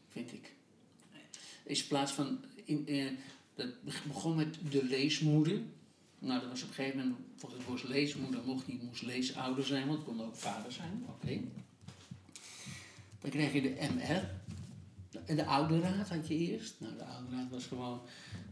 Vind 0.09 0.33
ik. 0.33 0.55
Is 1.65 1.83
in 1.83 1.89
plaats 1.89 2.13
van... 2.13 2.45
In, 2.65 2.87
eh, 2.87 3.07
dat 3.55 3.69
begon 4.07 4.37
met 4.37 4.57
de 4.71 4.85
leesmoeder. 4.85 5.61
Nou, 6.19 6.41
dat 6.41 6.49
was 6.49 6.63
op 6.63 6.69
een 6.69 6.75
gegeven 6.75 6.99
moment... 6.99 7.19
Volgens 7.37 7.61
het 7.61 7.71
woord 7.71 7.89
leesmoeder 7.89 8.41
mocht 8.45 8.67
niet, 8.67 8.83
moest 8.83 9.03
leesouder 9.03 9.65
zijn, 9.65 9.87
want 9.87 9.99
het 9.99 10.07
kon 10.09 10.23
ook 10.23 10.37
vader 10.37 10.73
zijn. 10.73 11.05
Oké. 11.09 11.41
Dan 13.21 13.31
kreeg 13.31 13.53
je 13.53 13.63
de 13.63 13.89
MR. 13.95 14.31
En 15.27 15.37
de 15.37 15.45
ouderraad 15.45 16.09
had 16.09 16.29
je 16.29 16.35
eerst. 16.35 16.75
Nou, 16.79 16.97
de 16.97 17.05
ouderraad 17.05 17.51
was 17.51 17.67
gewoon 17.67 18.01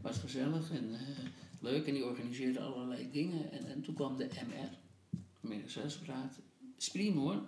was 0.01 0.16
gezellig 0.16 0.70
en 0.70 0.94
eh, 0.94 1.24
leuk 1.61 1.87
en 1.87 1.94
die 1.94 2.05
organiseerde 2.05 2.61
allerlei 2.61 3.11
dingen. 3.11 3.53
En, 3.53 3.66
en 3.66 3.83
toen 3.83 3.94
kwam 3.94 4.16
de 4.16 4.29
MR, 4.47 4.71
middenzelfspraat. 5.40 6.38
Is 6.79 6.90
prima 6.90 7.21
hoor. 7.21 7.42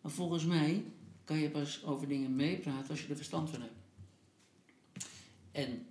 Maar 0.00 0.12
volgens 0.12 0.44
mij 0.44 0.84
kan 1.24 1.38
je 1.38 1.50
pas 1.50 1.84
over 1.84 2.08
dingen 2.08 2.36
meepraten 2.36 2.90
als 2.90 3.02
je 3.02 3.08
er 3.08 3.16
verstand 3.16 3.50
van 3.50 3.60
hebt. 3.60 3.72
En 5.52 5.86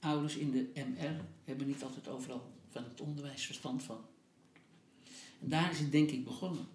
ouders 0.00 0.36
in 0.36 0.50
de 0.50 0.70
MR 0.74 1.24
hebben 1.44 1.66
niet 1.66 1.82
altijd 1.82 2.08
overal 2.08 2.50
van 2.70 2.84
het 2.84 3.00
onderwijs 3.00 3.46
verstand 3.46 3.82
van. 3.82 4.00
En 5.40 5.48
daar 5.48 5.70
is 5.70 5.78
het 5.78 5.92
denk 5.92 6.10
ik 6.10 6.24
begonnen. 6.24 6.66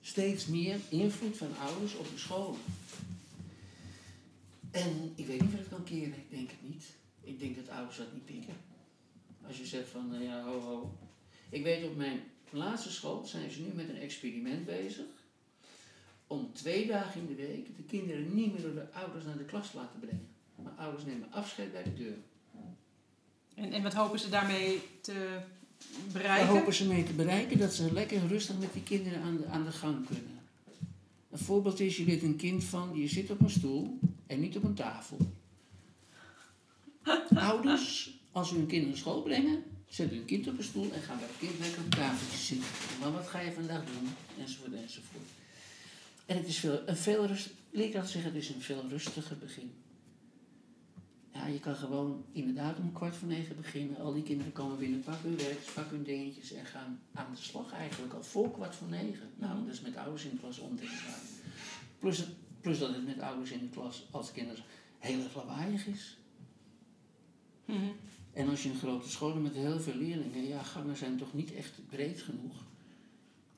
Steeds 0.00 0.46
meer 0.46 0.80
invloed 0.88 1.36
van 1.36 1.56
ouders 1.58 1.94
op 1.94 2.10
de 2.10 2.18
scholen. 2.18 2.60
En 4.70 5.12
ik 5.14 5.26
weet 5.26 5.40
niet 5.40 5.52
of 5.52 5.58
het 5.58 5.68
kan 5.68 5.84
keren, 5.84 6.14
ik 6.14 6.30
denk 6.30 6.50
het 6.50 6.70
niet. 6.70 6.84
Ik 7.20 7.38
denk 7.40 7.56
dat 7.56 7.68
ouders 7.68 7.96
dat 7.96 8.12
niet 8.12 8.24
pikken. 8.24 8.54
Als 9.52 9.60
je 9.60 9.66
zegt 9.66 9.88
van, 9.88 10.08
nou 10.08 10.22
ja, 10.22 10.42
ho 10.42 10.60
ho. 10.60 10.98
Ik 11.48 11.62
weet 11.62 11.84
op 11.84 11.96
mijn 11.96 12.20
laatste 12.50 12.90
school 12.90 13.24
zijn 13.24 13.50
ze 13.50 13.60
nu 13.60 13.72
met 13.74 13.88
een 13.88 14.00
experiment 14.00 14.66
bezig. 14.66 15.04
Om 16.26 16.50
twee 16.52 16.86
dagen 16.86 17.20
in 17.20 17.26
de 17.26 17.34
week 17.34 17.76
de 17.76 17.82
kinderen 17.82 18.34
niet 18.34 18.52
meer 18.52 18.62
door 18.62 18.74
de 18.74 18.92
ouders 18.92 19.24
naar 19.24 19.36
de 19.36 19.44
klas 19.44 19.70
te 19.70 19.76
laten 19.76 20.00
brengen. 20.00 20.28
Maar 20.62 20.72
ouders 20.76 21.04
nemen 21.04 21.32
afscheid 21.32 21.72
bij 21.72 21.82
de 21.82 21.94
deur. 21.94 22.16
En, 23.54 23.72
en 23.72 23.82
wat 23.82 23.92
hopen 23.92 24.18
ze 24.18 24.28
daarmee 24.28 24.82
te 25.00 25.12
Daar 25.12 26.12
bereiken? 26.12 26.48
hopen 26.48 26.74
ze 26.74 26.86
mee 26.86 27.04
te 27.04 27.12
bereiken 27.12 27.58
dat 27.58 27.74
ze 27.74 27.92
lekker 27.92 28.26
rustig 28.26 28.58
met 28.58 28.72
die 28.72 28.82
kinderen 28.82 29.22
aan 29.22 29.36
de, 29.36 29.46
aan 29.46 29.64
de 29.64 29.72
gang 29.72 30.06
kunnen. 30.06 30.40
Een 31.30 31.38
voorbeeld 31.38 31.80
is, 31.80 31.96
je 31.96 32.04
leert 32.04 32.22
een 32.22 32.36
kind 32.36 32.64
van, 32.64 32.90
je 32.94 33.08
zit 33.08 33.30
op 33.30 33.40
een 33.40 33.50
stoel 33.50 33.98
en 34.26 34.40
niet 34.40 34.56
op 34.56 34.64
een 34.64 34.74
tafel. 34.74 35.16
Ouders, 37.34 38.20
als 38.32 38.52
u 38.52 38.56
een 38.56 38.66
kind 38.66 38.86
naar 38.86 38.96
school 38.96 39.22
brengen, 39.22 39.62
zetten 39.88 40.16
hun 40.16 40.26
kind 40.26 40.48
op 40.48 40.58
een 40.58 40.64
stoel 40.64 40.92
en 40.92 41.02
gaan 41.02 41.18
bij 41.18 41.26
het 41.26 41.38
kind 41.38 41.58
lekker 41.58 41.78
op 41.78 41.84
een 41.84 41.90
tafeltje 41.90 42.38
zitten. 42.38 42.68
Maar 43.00 43.12
wat 43.12 43.28
ga 43.28 43.40
je 43.40 43.52
vandaag 43.52 43.84
doen? 43.84 44.08
Enzovoort, 44.38 44.72
enzovoort. 44.72 45.28
En 46.26 46.36
het 46.36 46.46
is 46.46 46.58
veel, 46.58 46.82
een 46.86 46.96
veel 46.96 47.28
zeggen, 48.04 48.24
het 48.24 48.34
is 48.34 48.48
een 48.48 48.60
veel 48.60 48.84
rustiger 48.88 49.38
begin. 49.38 49.72
Ja, 51.32 51.46
je 51.46 51.60
kan 51.60 51.76
gewoon 51.76 52.24
inderdaad 52.32 52.78
om 52.78 52.92
kwart 52.92 53.16
voor 53.16 53.28
negen 53.28 53.56
beginnen. 53.56 53.96
Al 53.96 54.12
die 54.12 54.22
kinderen 54.22 54.52
komen 54.52 54.78
binnen, 54.78 55.02
pakken 55.02 55.28
hun 55.28 55.38
werk, 55.38 55.58
pakken 55.74 55.96
hun 55.96 56.04
dingetjes 56.04 56.52
en 56.52 56.66
gaan 56.66 57.00
aan 57.14 57.26
de 57.34 57.40
slag 57.42 57.72
eigenlijk 57.72 58.12
al 58.12 58.22
voor 58.22 58.50
kwart 58.50 58.74
voor 58.74 58.88
negen. 58.88 59.30
Nou, 59.36 59.64
dat 59.64 59.74
is 59.74 59.80
met 59.80 59.96
ouders 59.96 60.24
in 60.24 60.30
de 60.30 60.38
klas 60.38 60.58
gaan. 60.58 61.20
Plus, 61.98 62.24
plus 62.60 62.78
dat 62.78 62.94
het 62.94 63.06
met 63.06 63.20
ouders 63.20 63.50
in 63.50 63.58
de 63.58 63.68
klas 63.68 64.06
als 64.10 64.32
kinderen 64.32 64.64
heel 64.98 65.22
erg 65.22 65.34
lawaaiig 65.34 65.86
is. 65.86 66.16
Mhm. 67.64 67.90
En 68.32 68.48
als 68.48 68.62
je 68.62 68.68
een 68.68 68.78
grote 68.78 69.10
school 69.10 69.30
hebt 69.30 69.42
met 69.42 69.54
heel 69.54 69.80
veel 69.80 69.94
leerlingen, 69.94 70.46
ja, 70.46 70.62
gangen 70.62 70.96
zijn 70.96 71.16
toch 71.18 71.32
niet 71.32 71.54
echt 71.54 71.86
breed 71.88 72.22
genoeg. 72.22 72.54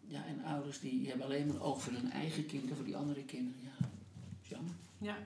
Ja, 0.07 0.25
en 0.27 0.45
ouders 0.45 0.81
die 0.81 1.09
hebben 1.09 1.27
alleen 1.27 1.47
maar 1.47 1.63
oog 1.63 1.83
voor 1.83 1.93
hun 1.93 2.11
eigen 2.11 2.47
kind 2.47 2.71
en 2.71 2.77
voor 2.77 2.85
die 2.85 2.97
andere 2.97 3.25
kinderen. 3.25 3.61
Ja, 3.63 3.89
is 4.43 4.49
jammer. 4.49 4.75
Ja. 4.99 5.19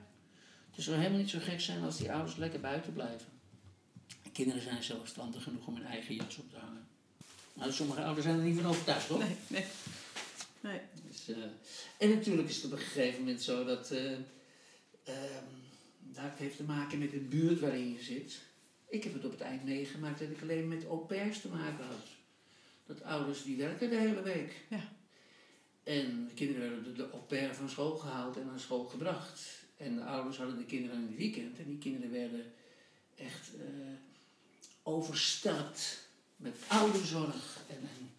Het 0.71 0.83
zou 0.83 0.97
helemaal 0.97 1.19
niet 1.19 1.29
zo 1.29 1.39
gek 1.41 1.61
zijn 1.61 1.83
als 1.83 1.97
die 1.97 2.11
ouders 2.11 2.35
lekker 2.35 2.59
buiten 2.59 2.93
blijven. 2.93 3.27
Kinderen 4.31 4.61
zijn 4.61 4.83
zelfstandig 4.83 5.43
genoeg 5.43 5.67
om 5.67 5.75
hun 5.75 5.85
eigen 5.85 6.15
jas 6.15 6.37
op 6.37 6.49
te 6.49 6.57
hangen. 6.57 6.87
Nou, 7.53 7.71
sommige 7.71 8.03
ouders 8.03 8.25
zijn 8.25 8.37
er 8.39 8.45
niet 8.45 8.57
van 8.57 8.69
overtuigd, 8.69 9.07
hoor. 9.07 9.19
Nee, 9.19 9.35
nee. 9.47 9.65
Nee. 10.61 10.79
Dus, 11.07 11.29
eh, 11.29 11.43
en 11.97 12.09
natuurlijk 12.09 12.49
is 12.49 12.55
het 12.55 12.65
op 12.65 12.71
een 12.71 12.77
gegeven 12.77 13.19
moment 13.19 13.41
zo 13.41 13.63
dat. 13.65 13.89
nou, 16.13 16.27
het 16.29 16.37
heeft 16.37 16.57
te 16.57 16.63
maken 16.63 16.99
met 16.99 17.11
de 17.11 17.19
buurt 17.19 17.59
waarin 17.59 17.93
je 17.93 18.03
zit. 18.03 18.39
Ik 18.89 19.03
heb 19.03 19.13
het 19.13 19.25
op 19.25 19.31
het 19.31 19.41
eind 19.41 19.63
meegemaakt 19.63 20.19
dat 20.19 20.29
ik 20.29 20.41
alleen 20.41 20.67
met 20.67 20.85
au 20.85 21.05
pairs 21.05 21.41
te 21.41 21.47
maken 21.47 21.85
had. 21.85 22.07
Dat 22.85 23.03
ouders 23.03 23.43
die 23.43 23.57
werken 23.57 23.89
de 23.89 23.95
hele 23.95 24.21
week. 24.21 24.65
Ja. 24.69 24.89
En 25.83 26.25
de 26.27 26.33
kinderen 26.33 26.69
werden 26.69 26.95
de 26.95 27.09
au 27.11 27.21
pair 27.21 27.55
van 27.55 27.69
school 27.69 27.97
gehaald 27.97 28.37
en 28.37 28.45
naar 28.45 28.59
school 28.59 28.85
gebracht. 28.85 29.41
En 29.77 29.95
de 29.95 30.03
ouders 30.03 30.37
hadden 30.37 30.57
de 30.57 30.65
kinderen 30.65 30.97
in 30.97 31.07
het 31.07 31.15
weekend. 31.15 31.57
En 31.57 31.65
die 31.65 31.77
kinderen 31.77 32.11
werden 32.11 32.53
echt 33.15 33.49
overstelpt 34.83 36.07
met 36.35 36.55
ouderzorg 36.67 37.57
en, 37.67 37.77
en 37.77 38.09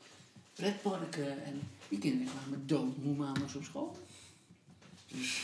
pretparken. 0.54 1.44
En 1.44 1.60
die 1.88 1.98
kinderen 1.98 2.32
kwamen 2.32 2.66
doodmoe 2.66 3.16
maandags 3.16 3.54
op 3.54 3.64
school. 3.64 3.96
Dus 5.08 5.40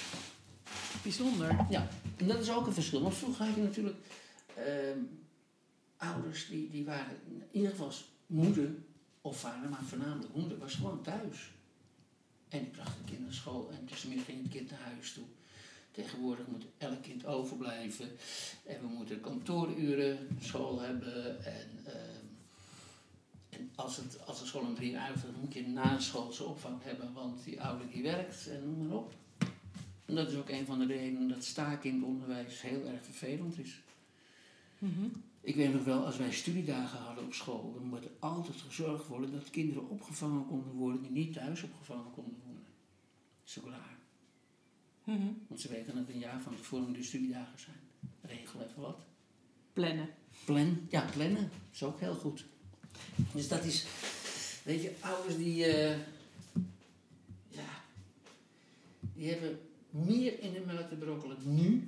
Bijzonder. 1.03 1.67
ja, 1.71 1.89
en 2.17 2.27
dat 2.27 2.41
is 2.41 2.51
ook 2.51 2.67
een 2.67 2.73
verschil. 2.73 3.03
Want 3.03 3.17
vroeger 3.17 3.47
had 3.47 3.55
je 3.55 3.63
natuurlijk 3.63 3.97
ouders 5.97 6.49
die, 6.49 6.71
die 6.71 6.85
waren, 6.85 7.17
in 7.27 7.43
ieder 7.51 7.71
geval 7.71 7.93
moeder 8.27 8.71
of 9.21 9.41
vader, 9.41 9.71
maar 9.71 9.83
voornamelijk 9.83 10.35
moeder, 10.35 10.59
was 10.59 10.75
gewoon 10.75 11.03
thuis. 11.03 11.51
En 12.49 12.59
die 12.59 12.71
bracht 12.71 12.97
het 12.99 13.07
kind 13.07 13.21
naar 13.21 13.33
school 13.33 13.71
en 13.71 13.87
tussenmiddag 13.87 14.27
ging 14.27 14.43
het 14.43 14.53
kind 14.53 14.71
naar 14.71 14.81
huis 14.81 15.13
toe. 15.13 15.25
Tegenwoordig 15.91 16.47
moet 16.47 16.65
elk 16.79 17.03
kind 17.03 17.27
overblijven 17.27 18.09
en 18.65 18.81
we 18.81 18.87
moeten 18.87 19.21
kantooruren 19.21 20.39
school 20.41 20.81
hebben. 20.81 21.45
En, 21.45 21.69
ehm, 21.85 22.25
en 23.49 23.71
als, 23.75 23.97
het, 23.97 24.27
als 24.27 24.41
de 24.41 24.47
school 24.47 24.63
om 24.63 24.75
drie 24.75 24.93
uur 24.93 25.33
moet 25.41 25.55
je 25.55 25.67
na 25.67 25.99
schoolse 25.99 26.45
opvang 26.45 26.83
hebben, 26.83 27.13
want 27.13 27.45
die 27.45 27.63
ouder 27.63 27.91
die 27.91 28.03
werkt 28.03 28.49
en 28.49 28.65
noem 28.65 28.87
maar 28.87 28.97
op. 28.97 29.15
En 30.05 30.15
dat 30.15 30.31
is 30.31 30.37
ook 30.37 30.49
een 30.49 30.67
van 30.67 30.79
de 30.79 30.87
redenen 30.87 31.29
dat 31.29 31.45
staken 31.45 31.91
in 31.91 31.97
het 31.97 32.05
onderwijs 32.05 32.63
heel 32.63 32.85
erg 32.85 33.05
vervelend 33.05 33.59
is. 33.59 33.81
Ik 35.41 35.55
weet 35.55 35.73
nog 35.73 35.85
wel, 35.85 36.05
als 36.05 36.17
wij 36.17 36.33
studiedagen 36.33 36.99
hadden 36.99 37.25
op 37.25 37.35
school, 37.35 37.73
dan 37.75 37.85
moet 37.85 38.05
er 38.05 38.11
altijd 38.19 38.57
gezorgd 38.57 39.07
worden 39.07 39.33
dat 39.33 39.51
kinderen 39.51 39.89
opgevangen 39.89 40.47
konden 40.47 40.73
worden 40.73 41.03
die 41.03 41.11
niet 41.11 41.33
thuis 41.33 41.63
opgevangen 41.63 42.11
konden 42.11 42.41
worden. 42.45 42.65
Dat 43.41 43.49
is 43.49 43.59
ook 43.59 43.71
raar. 43.71 43.97
Mhm. 45.05 45.27
Want 45.49 45.61
ze 45.61 45.69
weten 45.69 45.95
dat 45.95 46.09
een 46.09 46.19
jaar 46.19 46.41
van 46.41 46.57
tevoren 46.57 46.93
de 46.93 47.03
studiedagen 47.03 47.59
zijn. 47.59 47.77
Regel 48.21 48.61
even 48.61 48.83
wat. 48.83 49.05
Plannen. 49.73 50.09
Plan, 50.45 50.87
ja, 50.89 51.09
plannen 51.13 51.51
is 51.73 51.83
ook 51.83 52.01
heel 52.01 52.15
goed. 52.15 52.45
Dus 53.33 53.49
dat 53.49 53.65
is, 53.65 53.87
weet 54.65 54.83
je, 54.83 54.93
ouders 55.01 55.37
die, 55.37 55.65
eh, 55.65 55.99
ja, 57.49 57.83
die 59.15 59.29
hebben 59.29 59.59
meer 59.91 60.41
in 60.41 60.53
de 60.53 60.63
melk 60.67 60.89
te 60.89 60.95
brokkelen 60.95 61.37
nu 61.45 61.87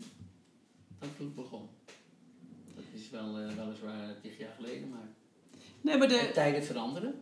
dan 0.99 1.09
toen 1.17 1.27
het 1.27 1.35
begon. 1.35 1.69
Is 2.99 3.11
wel, 3.11 3.39
eh, 3.39 3.55
weliswaar 3.65 4.21
tig 4.23 4.39
jaar 4.39 4.53
geleden, 4.57 4.89
maar 4.89 5.09
Nee, 5.81 5.97
maar 5.97 6.09
de 6.09 6.15
de 6.15 6.31
tijden 6.35 6.65
veranderen. 6.65 7.15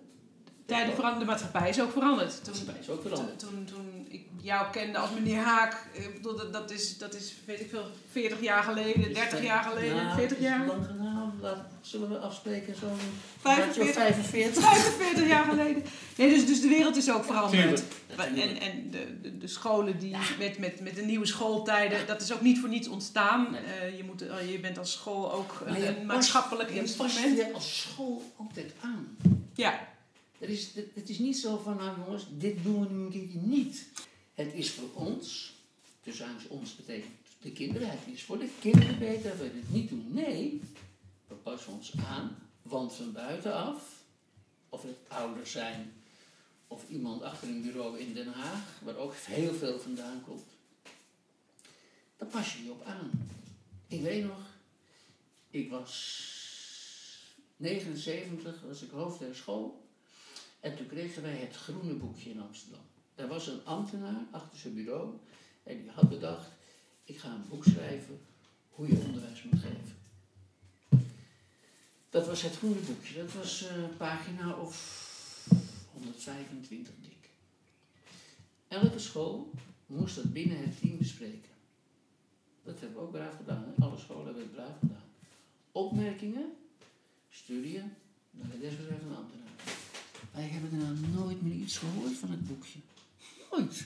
tijden 0.67 0.95
veranderen, 0.95 1.27
de 1.27 1.31
maatschappij 1.33 1.69
is 1.69 1.81
ook 1.81 1.91
veranderd. 1.93 2.45
Toen, 2.45 2.55
De 2.55 2.73
is 2.81 2.91
ook 2.91 3.03
veranderd. 3.03 3.39
toen, 3.39 3.51
toen, 3.51 3.65
toen 3.65 4.07
ik 4.09 4.27
jou 4.41 4.71
kende 4.71 4.99
als 4.99 5.11
meneer 5.11 5.41
Haak, 5.41 5.87
ik 5.93 6.15
bedoel, 6.15 6.37
dat, 6.37 6.53
dat, 6.53 6.71
is, 6.71 6.99
dat 6.99 7.15
is, 7.15 7.35
weet 7.47 7.61
ik 7.61 7.69
veel, 7.71 7.85
40 8.11 8.41
jaar 8.41 8.63
geleden, 8.63 9.15
30 9.15 9.43
jaar 9.43 9.63
geleden, 9.63 9.97
Nou, 9.97 10.17
40 10.17 10.29
het 10.29 10.39
is 10.39 10.45
jaar, 10.45 10.67
Lang, 10.67 10.99
nou, 10.99 11.26
laat, 11.47 11.67
zullen 11.81 12.09
we 12.09 12.19
afspreken 12.19 12.75
zo'n 12.77 12.99
45. 13.41 13.95
45? 13.95 14.63
45 14.63 15.27
jaar 15.27 15.45
geleden. 15.45 15.83
Nee, 16.17 16.29
dus, 16.35 16.47
dus 16.47 16.61
de 16.61 16.69
wereld 16.69 16.97
is 16.97 17.11
ook 17.11 17.25
veranderd. 17.25 17.83
En, 18.17 18.61
en 18.61 18.91
de, 18.91 19.21
de, 19.23 19.39
de 19.39 19.47
scholen 19.49 19.99
die 19.99 20.17
met, 20.39 20.59
met, 20.59 20.81
met 20.81 20.95
de 20.95 21.03
nieuwe 21.03 21.27
schooltijden, 21.27 22.07
dat 22.07 22.23
is 22.23 22.33
ook 22.33 22.41
niet 22.41 22.59
voor 22.59 22.69
niets 22.69 22.89
ontstaan. 22.89 23.51
Nee. 23.51 23.61
Eh, 23.63 23.97
je, 23.97 24.05
moet, 24.05 24.23
eh, 24.23 24.51
je 24.53 24.59
bent 24.61 24.79
als 24.79 24.93
school 24.93 25.33
ook 25.33 25.63
een, 25.67 25.75
je 25.81 25.87
een 25.87 25.95
past- 25.95 26.07
maatschappelijk 26.07 26.71
instrument. 26.71 27.37
je 27.37 27.53
als 27.53 27.81
school 27.81 28.23
altijd 28.37 28.73
aan. 28.81 29.17
Ja, 29.55 29.89
Er 30.39 30.49
is, 30.49 30.71
het, 30.75 30.87
het 30.95 31.09
is 31.09 31.19
niet 31.19 31.37
zo 31.39 31.61
van, 31.65 31.77
nou 31.77 31.91
jongens, 32.05 32.27
dit 32.31 32.57
doen 32.63 32.81
we 32.89 32.95
nu 32.95 33.05
een 33.05 33.11
keertje 33.11 33.39
niet. 33.43 33.85
Het 34.35 34.51
is 34.55 34.71
voor 34.71 34.89
ons, 35.05 35.55
dus 36.03 36.23
ons 36.49 36.77
betekent 36.77 37.13
de 37.41 37.51
kinderen, 37.53 37.89
het 37.91 38.15
is 38.15 38.23
voor 38.23 38.39
de 38.39 38.49
kinderen 38.61 38.99
beter 38.99 39.23
dat 39.31 39.39
we 39.39 39.51
dit 39.55 39.73
niet 39.73 39.89
doen. 39.89 40.07
Nee, 40.11 40.61
we 41.27 41.35
passen 41.35 41.73
ons 41.73 41.93
aan, 41.97 42.37
want 42.63 42.93
van 42.93 43.13
buitenaf, 43.13 44.05
of 44.69 44.83
het 44.83 44.99
ouders 45.09 45.51
zijn, 45.51 45.93
of 46.67 46.89
iemand 46.89 47.23
achter 47.23 47.49
een 47.49 47.63
bureau 47.63 47.99
in 47.99 48.15
Den 48.15 48.33
Haag, 48.33 48.81
waar 48.83 48.97
ook 48.97 49.15
heel 49.15 49.55
veel 49.55 49.79
vandaan 49.79 50.23
komt, 50.27 50.51
daar 52.17 52.29
pas 52.29 52.57
je 52.57 52.65
je 52.65 52.71
op 52.71 52.85
aan. 52.85 53.11
Ik 53.87 54.03
weet 54.03 54.25
nog, 54.25 54.41
ik 55.51 55.71
was 55.71 56.35
79, 57.57 58.61
was 58.67 58.83
ik 58.83 58.91
hoofd 58.91 59.19
der 59.19 59.35
school. 59.35 59.85
En 60.61 60.77
toen 60.77 60.87
kregen 60.87 61.23
wij 61.23 61.37
het 61.37 61.57
groene 61.57 61.95
boekje 61.95 62.31
in 62.31 62.41
Amsterdam. 62.41 62.85
Daar 63.15 63.29
was 63.29 63.47
een 63.47 63.65
ambtenaar 63.65 64.27
achter 64.31 64.59
zijn 64.59 64.75
bureau 64.75 65.15
en 65.63 65.81
die 65.81 65.91
had 65.91 66.09
bedacht, 66.09 66.49
ik 67.05 67.19
ga 67.19 67.29
een 67.29 67.49
boek 67.49 67.65
schrijven 67.65 68.21
hoe 68.71 68.89
je 68.89 69.05
onderwijs 69.07 69.43
moet 69.43 69.61
geven. 69.61 70.06
Dat 72.17 72.27
was 72.27 72.43
het 72.43 72.57
groene 72.57 72.81
boekje, 72.81 73.15
dat 73.15 73.33
was 73.33 73.67
eh, 73.67 73.75
pagina 73.97 74.55
of 74.55 74.77
125 75.93 76.93
dik. 77.03 77.31
Elke 78.69 78.99
school 78.99 79.51
moest 79.87 80.15
dat 80.15 80.33
binnen 80.33 80.59
het 80.59 80.81
team 80.81 80.99
bespreken. 80.99 81.51
Dat 82.65 82.81
hebben 82.81 82.99
we 82.99 83.03
ook 83.03 83.13
braaf 83.13 83.37
gedaan, 83.37 83.75
alle 83.79 83.99
scholen 83.99 84.25
hebben 84.25 84.43
het 84.43 84.53
braaf 84.53 84.79
gedaan. 84.81 85.03
Opmerkingen, 85.73 86.53
studieën, 87.31 87.93
naar 88.31 88.51
de 88.51 88.59
desbetreffende 88.59 89.15
ambtenaar. 89.15 89.51
Wij 90.33 90.49
hebben 90.49 90.81
er 90.81 90.87
nou 90.87 91.25
nooit 91.25 91.43
meer 91.43 91.55
iets 91.55 91.79
gehoord 91.79 92.17
van 92.17 92.31
het 92.31 92.47
boekje. 92.47 92.79
Nooit. 93.51 93.85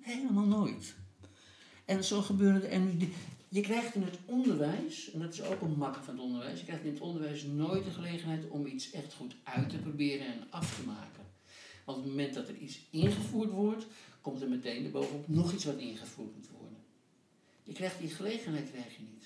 Helemaal 0.00 0.46
nooit. 0.46 0.94
En 1.84 2.04
zo 2.04 2.22
gebeurde 2.22 2.66
er. 2.66 2.98
De- 2.98 3.14
je 3.48 3.60
krijgt 3.60 3.94
in 3.94 4.02
het 4.02 4.18
onderwijs, 4.24 5.10
en 5.12 5.20
dat 5.20 5.32
is 5.32 5.42
ook 5.42 5.60
een 5.60 5.74
makker 5.76 6.02
van 6.04 6.14
het 6.14 6.22
onderwijs, 6.22 6.58
je 6.58 6.64
krijgt 6.66 6.84
in 6.84 6.92
het 6.92 7.00
onderwijs 7.00 7.42
nooit 7.42 7.84
de 7.84 7.90
gelegenheid 7.90 8.48
om 8.48 8.66
iets 8.66 8.90
echt 8.90 9.14
goed 9.14 9.34
uit 9.44 9.70
te 9.70 9.76
proberen 9.76 10.26
en 10.26 10.46
af 10.50 10.74
te 10.76 10.82
maken. 10.86 11.22
Want 11.84 11.98
op 11.98 12.04
het 12.04 12.12
moment 12.14 12.34
dat 12.34 12.48
er 12.48 12.54
iets 12.56 12.78
ingevoerd 12.90 13.50
wordt, 13.50 13.86
komt 14.20 14.42
er 14.42 14.48
meteen 14.48 14.84
erbovenop 14.84 15.28
nog 15.28 15.52
iets 15.52 15.64
wat 15.64 15.76
ingevoerd 15.76 16.34
moet 16.36 16.48
worden. 16.58 16.76
Je 17.64 17.72
krijgt 17.72 17.98
die 17.98 18.08
gelegenheid 18.10 18.70
krijg 18.70 18.96
je 18.96 19.02
niet. 19.12 19.24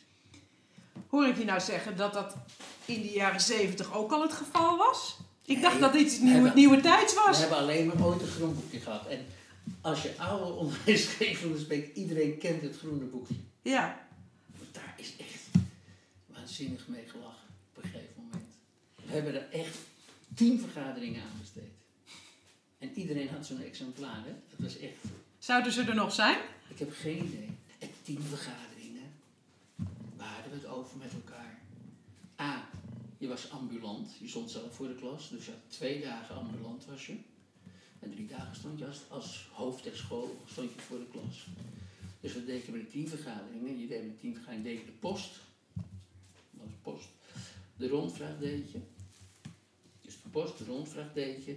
Hoor 1.09 1.27
ik 1.27 1.39
je 1.39 1.45
nou 1.45 1.61
zeggen 1.61 1.97
dat 1.97 2.13
dat 2.13 2.37
in 2.85 3.01
de 3.03 3.11
jaren 3.11 3.41
zeventig 3.41 3.95
ook 3.95 4.13
al 4.13 4.23
het 4.23 4.33
geval 4.33 4.77
was? 4.77 5.17
Ik 5.45 5.55
Nee, 5.55 5.63
dacht 5.65 5.81
dat 5.81 5.93
dit 5.93 6.13
we 6.19 6.19
nieuwe, 6.25 6.35
hebben- 6.35 6.55
nieuwe 6.57 6.81
tijds 6.81 7.15
We 7.15 7.23
was. 7.27 7.39
hebben 7.41 7.59
alleen 7.59 7.87
maar 7.87 8.05
ooit 8.07 8.21
een 8.23 8.27
groen 8.29 8.55
boekje 8.55 8.81
gehad. 8.81 9.07
En 9.07 9.25
als 9.81 10.03
je 10.03 10.15
oude 10.19 10.45
onderwijsgevende 10.53 11.59
spreekt, 11.59 11.97
iedereen 11.97 12.39
kent 12.39 12.63
het 12.63 12.77
groene 12.79 13.05
boekje. 13.05 13.35
Ja. 13.63 14.07
Want 14.59 14.75
daar 14.75 14.95
is 14.97 15.13
echt 15.19 15.49
waanzinnig 16.53 16.89
mee 16.89 17.07
gelachen 17.07 17.49
op 17.69 17.83
een 17.83 17.91
gegeven 17.91 18.23
moment. 18.23 18.53
We 19.05 19.13
hebben 19.13 19.35
er 19.35 19.51
echt 19.51 19.79
tien 20.35 20.61
vergaderingen 20.61 21.23
aan 21.23 21.39
besteed. 21.41 21.73
En 22.79 22.93
iedereen 22.95 23.29
had 23.29 23.47
zo'n 23.47 23.63
exemplaar, 23.63 24.25
hè? 24.25 24.33
Dat 24.51 24.59
was 24.59 24.79
echt... 24.79 24.97
Zouden 25.39 25.73
ze 25.73 25.83
er 25.83 25.95
nog 25.95 26.13
zijn? 26.13 26.39
Ik 26.69 26.79
heb 26.79 26.93
geen 26.93 27.25
idee. 27.25 27.49
En 27.79 27.89
tien 28.03 28.23
vergaderingen. 28.23 29.13
Waar 30.17 30.35
hadden 30.35 30.53
we 30.53 30.59
het 30.59 30.67
over 30.67 30.99
met 30.99 31.13
elkaar? 31.13 31.59
A. 32.41 32.69
Je 33.19 33.29
was 33.29 33.51
ambulant. 33.51 34.17
Je 34.21 34.29
stond 34.29 34.51
zelf 34.51 34.75
voor 34.75 34.89
de 34.89 34.95
klas. 34.95 35.31
Dus 35.31 35.45
je 35.45 35.51
had 35.51 35.61
twee 35.69 36.01
dagen 36.01 36.37
ambulant 36.37 36.85
was 36.85 37.07
je. 37.07 37.17
En 37.99 38.11
drie 38.11 38.27
dagen 38.27 38.57
stond 38.57 38.79
je 38.79 38.87
als, 38.87 39.01
als 39.09 39.49
hoofd 39.53 39.85
der 39.85 39.97
school 39.97 40.43
stond 40.47 40.73
je 40.75 40.81
voor 40.81 40.99
de 40.99 41.09
klas. 41.11 41.47
Dus 42.21 42.45
deed 42.45 42.65
je 42.65 42.73
met 42.73 42.91
tien 42.91 43.09
vergaderingen? 43.09 43.79
Je 43.79 43.87
deed 43.87 44.07
met 44.07 44.21
tien 44.21 44.35
vergaderingen 44.35 44.71
deed 44.71 44.79
je 44.79 44.87
de 44.87 44.99
post. 44.99 45.41
Post. 46.83 47.09
De 47.77 47.89
rondvraag 47.89 48.39
deed 48.39 48.71
je. 48.71 48.79
Dus 50.01 50.23
de 50.23 50.29
post, 50.29 50.59
de 50.59 50.65
rondvraag 50.65 51.13
deed 51.13 51.45
je. 51.45 51.57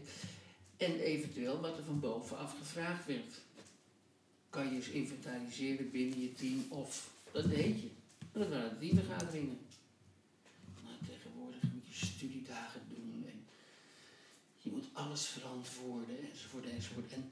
En 0.77 0.99
eventueel 0.99 1.59
wat 1.61 1.77
er 1.77 1.83
van 1.83 1.99
bovenaf 1.99 2.57
gevraagd 2.57 3.05
werd 3.05 3.41
kan 4.49 4.69
je 4.69 4.75
eens 4.75 4.89
inventariseren 4.89 5.91
binnen 5.91 6.19
je 6.21 6.33
team 6.33 6.65
of 6.69 7.09
dat 7.31 7.49
deed 7.49 7.81
je. 7.81 7.89
Dat 8.31 8.49
waren 8.49 8.79
teamvergaderingen. 8.79 9.57
Nou, 10.83 10.95
tegenwoordig 11.07 11.61
moet 11.73 11.87
je 11.87 12.05
studiedagen 12.05 12.81
doen 12.89 13.25
en 13.27 13.45
je 14.61 14.71
moet 14.71 14.85
alles 14.93 15.25
verantwoorden 15.25 16.31
enzovoort 16.31 16.69
enzovoort. 16.69 17.11
En 17.11 17.31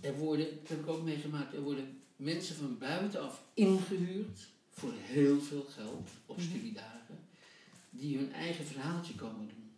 er 0.00 0.14
worden, 0.18 0.46
dat 0.60 0.68
heb 0.68 0.80
ik 0.80 0.86
ook 0.88 1.02
meegemaakt, 1.02 1.54
er 1.54 1.62
worden 1.62 2.00
mensen 2.16 2.56
van 2.56 2.78
buitenaf 2.78 3.42
ingehuurd 3.54 4.46
voor 4.70 4.92
heel 4.96 5.40
veel 5.40 5.62
geld 5.64 6.08
op 6.26 6.36
Mhm. 6.36 6.46
studiedagen 6.46 7.18
die 7.98 8.16
hun 8.16 8.32
eigen 8.32 8.66
verhaaltje 8.66 9.14
komen 9.14 9.48
doen. 9.48 9.70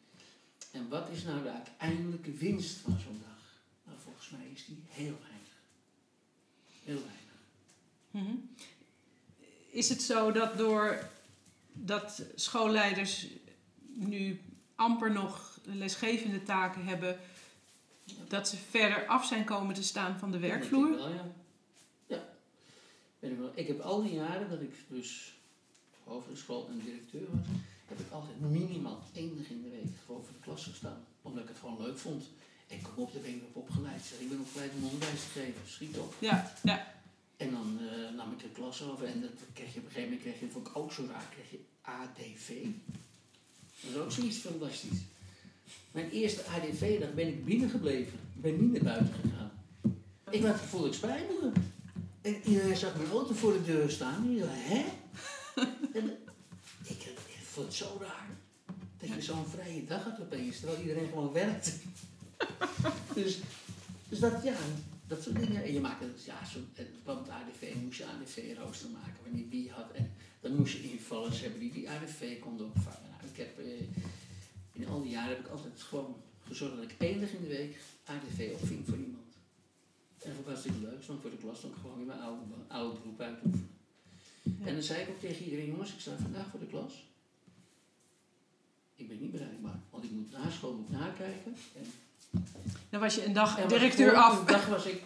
En 0.70 0.88
wat 0.88 1.08
is 1.08 1.22
nou 1.22 1.42
de 1.42 1.50
uiteindelijke 1.50 2.32
winst 2.32 2.76
van 2.76 2.98
zo'n 3.00 3.20
dag? 3.20 3.60
Nou, 3.84 3.98
volgens 4.04 4.30
mij 4.30 4.46
is 4.54 4.66
die 4.66 4.82
heel 4.88 5.18
weinig. 5.20 5.54
Heel 6.84 7.02
weinig. 7.02 7.16
Mhm. 8.10 8.36
Is 9.70 9.88
het 9.88 10.02
zo 10.02 10.32
dat 10.32 10.58
door 10.58 11.08
dat 11.72 12.22
schoolleiders 12.34 13.26
nu 13.94 14.40
amper 14.74 15.12
nog 15.12 15.58
lesgevende 15.64 16.42
taken 16.42 16.86
hebben, 16.86 17.20
dat 18.28 18.48
ze 18.48 18.56
verder 18.56 19.06
af 19.06 19.26
zijn 19.26 19.44
komen 19.44 19.74
te 19.74 19.82
staan 19.82 20.18
van 20.18 20.30
de 20.30 20.38
werkvloer? 20.38 20.90
ik 20.90 20.96
wel, 20.96 21.08
ja. 21.08 21.32
ja. 22.06 22.28
Ik, 23.54 23.66
heb 23.66 23.80
al 23.80 24.02
die 24.02 24.14
jaren 24.14 24.50
dat 24.50 24.60
ik 24.60 24.74
dus 24.88 25.34
over 26.04 26.30
de 26.30 26.36
school 26.36 26.68
en 26.68 26.78
directeur 26.78 27.26
was, 27.30 27.46
heb 27.88 27.98
ik 28.00 28.10
altijd 28.10 28.40
minimaal 28.40 29.02
één 29.12 29.36
dag 29.36 29.48
in 29.48 29.62
de 29.62 29.68
week 29.68 29.92
gewoon 30.04 30.24
voor 30.24 30.32
de 30.32 30.40
klas 30.40 30.64
gestaan. 30.64 31.04
Omdat 31.22 31.42
ik 31.42 31.48
het 31.48 31.58
gewoon 31.58 31.82
leuk 31.82 31.98
vond. 31.98 32.24
En 32.68 32.82
kom 32.82 33.04
op, 33.04 33.12
daar 33.12 33.22
ben 33.22 33.34
ik 33.34 33.42
op 33.42 33.56
opgeleid. 33.56 34.02
Zeg, 34.02 34.20
ik 34.20 34.28
ben 34.28 34.40
opgeleid 34.40 34.72
om 34.76 34.84
onderwijs 34.84 35.22
te 35.22 35.40
geven. 35.40 35.60
Schiet 35.66 35.98
op. 35.98 36.14
Ja, 36.18 36.52
ja. 36.62 36.96
En 37.36 37.50
dan 37.50 37.78
eh, 37.80 38.16
nam 38.16 38.32
ik 38.32 38.38
de 38.38 38.48
klas 38.48 38.82
over 38.82 39.06
en 39.06 39.20
dat 39.20 39.30
kreeg 39.52 39.72
je 39.74 39.78
op 39.78 39.84
een 39.84 39.90
gegeven 39.90 40.10
moment, 40.10 40.20
kreeg 40.20 40.40
je, 40.40 40.48
vond 40.48 40.66
ik 40.66 40.76
ook 40.76 40.92
zo 40.92 41.06
raar, 41.08 41.28
kreeg 41.30 41.50
je 41.50 41.60
ADV. 41.80 42.66
Dat 43.80 43.90
is 43.90 43.96
ook 43.96 44.12
zoiets 44.12 44.36
fantastisch. 44.36 45.00
Mijn 45.90 46.10
eerste 46.10 46.44
ADV-dag 46.44 47.14
ben 47.14 47.28
ik 47.28 47.44
binnengebleven. 47.44 48.18
Ik 48.34 48.42
ben 48.42 48.60
niet 48.60 48.72
naar 48.72 48.82
buiten 48.82 49.14
gegaan. 49.14 49.50
Ik 50.30 50.42
had 50.42 50.52
het 50.52 50.60
gevoel 50.60 50.80
dat 50.80 50.90
ik 50.90 50.96
spijt 50.96 51.28
had. 51.40 51.52
En 52.20 52.48
iedereen 52.48 52.76
zag 52.76 52.96
mijn 52.96 53.10
auto 53.10 53.34
voor 53.34 53.52
de 53.52 53.64
deur 53.64 53.90
staan. 53.90 54.26
En 54.28 54.38
dacht, 54.38 54.50
hè? 54.54 54.84
en 55.98 56.04
ik, 56.04 56.18
ik 56.24 56.27
vond 57.58 57.70
het 57.70 57.88
zo 57.88 57.98
raar. 58.00 58.28
Dat 58.96 59.08
je 59.08 59.22
zo'n 59.22 59.46
vrije 59.46 59.84
dag 59.84 60.04
had 60.04 60.20
opeens, 60.20 60.58
terwijl 60.58 60.80
iedereen 60.80 61.08
gewoon 61.08 61.32
werkt. 61.32 61.72
dus, 63.14 63.38
dus 64.08 64.18
dat, 64.18 64.42
ja, 64.42 64.56
dat 65.06 65.22
soort 65.22 65.36
dingen. 65.36 65.64
En 65.64 65.72
je 65.72 65.80
maakte, 65.80 66.06
ja, 66.24 66.44
zo, 66.44 66.58
en 66.58 66.84
het 66.84 67.02
kwam 67.02 67.18
het 67.18 67.28
ADV, 67.28 67.74
moest 67.82 67.98
je 67.98 68.06
ADV-rooster 68.06 68.90
maken 68.90 69.22
wanneer 69.22 69.48
wie 69.48 69.70
had. 69.70 69.90
En 69.92 70.10
dan 70.40 70.56
moest 70.56 70.72
je 70.76 70.90
invallers 70.90 71.40
hebben 71.40 71.60
die 71.60 71.72
die 71.72 71.90
ADV 71.90 72.40
konden 72.40 72.66
opvangen. 72.66 73.10
Nou, 73.10 73.32
ik 73.32 73.36
heb, 73.36 73.58
eh, 73.58 73.86
in 74.72 74.88
al 74.88 75.02
die 75.02 75.10
jaren 75.10 75.36
heb 75.36 75.44
ik 75.44 75.50
altijd 75.50 75.82
gewoon 75.82 76.16
gezorgd 76.40 76.76
dat 76.76 76.84
ik 76.84 76.94
één 76.98 77.20
dag 77.20 77.30
in 77.30 77.40
de 77.40 77.48
week 77.48 77.76
ADV 78.04 78.50
opving 78.52 78.86
voor 78.86 78.98
iemand. 78.98 79.32
En 80.18 80.28
dat 80.28 80.36
was 80.36 80.44
hartstikke 80.44 80.80
leuk, 80.80 81.04
want 81.04 81.20
voor 81.20 81.30
de 81.30 81.36
klas 81.36 81.60
dan 81.60 81.74
gewoon 81.80 81.96
weer 81.96 82.06
mijn 82.06 82.20
oude, 82.20 82.42
oude 82.68 82.98
beroep 83.00 83.20
uitoefenen. 83.20 83.76
En 84.64 84.74
dan 84.74 84.82
zei 84.82 85.02
ik 85.02 85.08
ook 85.08 85.20
tegen 85.20 85.44
iedereen, 85.44 85.66
jongens, 85.66 85.92
ik 85.92 86.00
sta 86.00 86.16
vandaag 86.16 86.50
voor 86.50 86.60
de 86.60 86.66
klas. 86.66 87.06
Ik 88.98 89.08
ben 89.08 89.20
niet 89.20 89.30
bereikbaar, 89.30 89.80
want 89.90 90.04
ik 90.04 90.10
moet 90.10 90.30
na 90.32 90.50
school 90.50 90.72
moet 90.74 90.90
nakijken. 90.90 91.56
En 91.76 92.44
Dan 92.90 93.00
was 93.00 93.14
je 93.14 93.24
een 93.24 93.32
dag 93.32 93.66
directeur 93.66 94.14
af. 94.14 94.40
Een 94.40 94.46
dag 94.46 94.66
was 94.66 94.84
ik, 94.84 95.02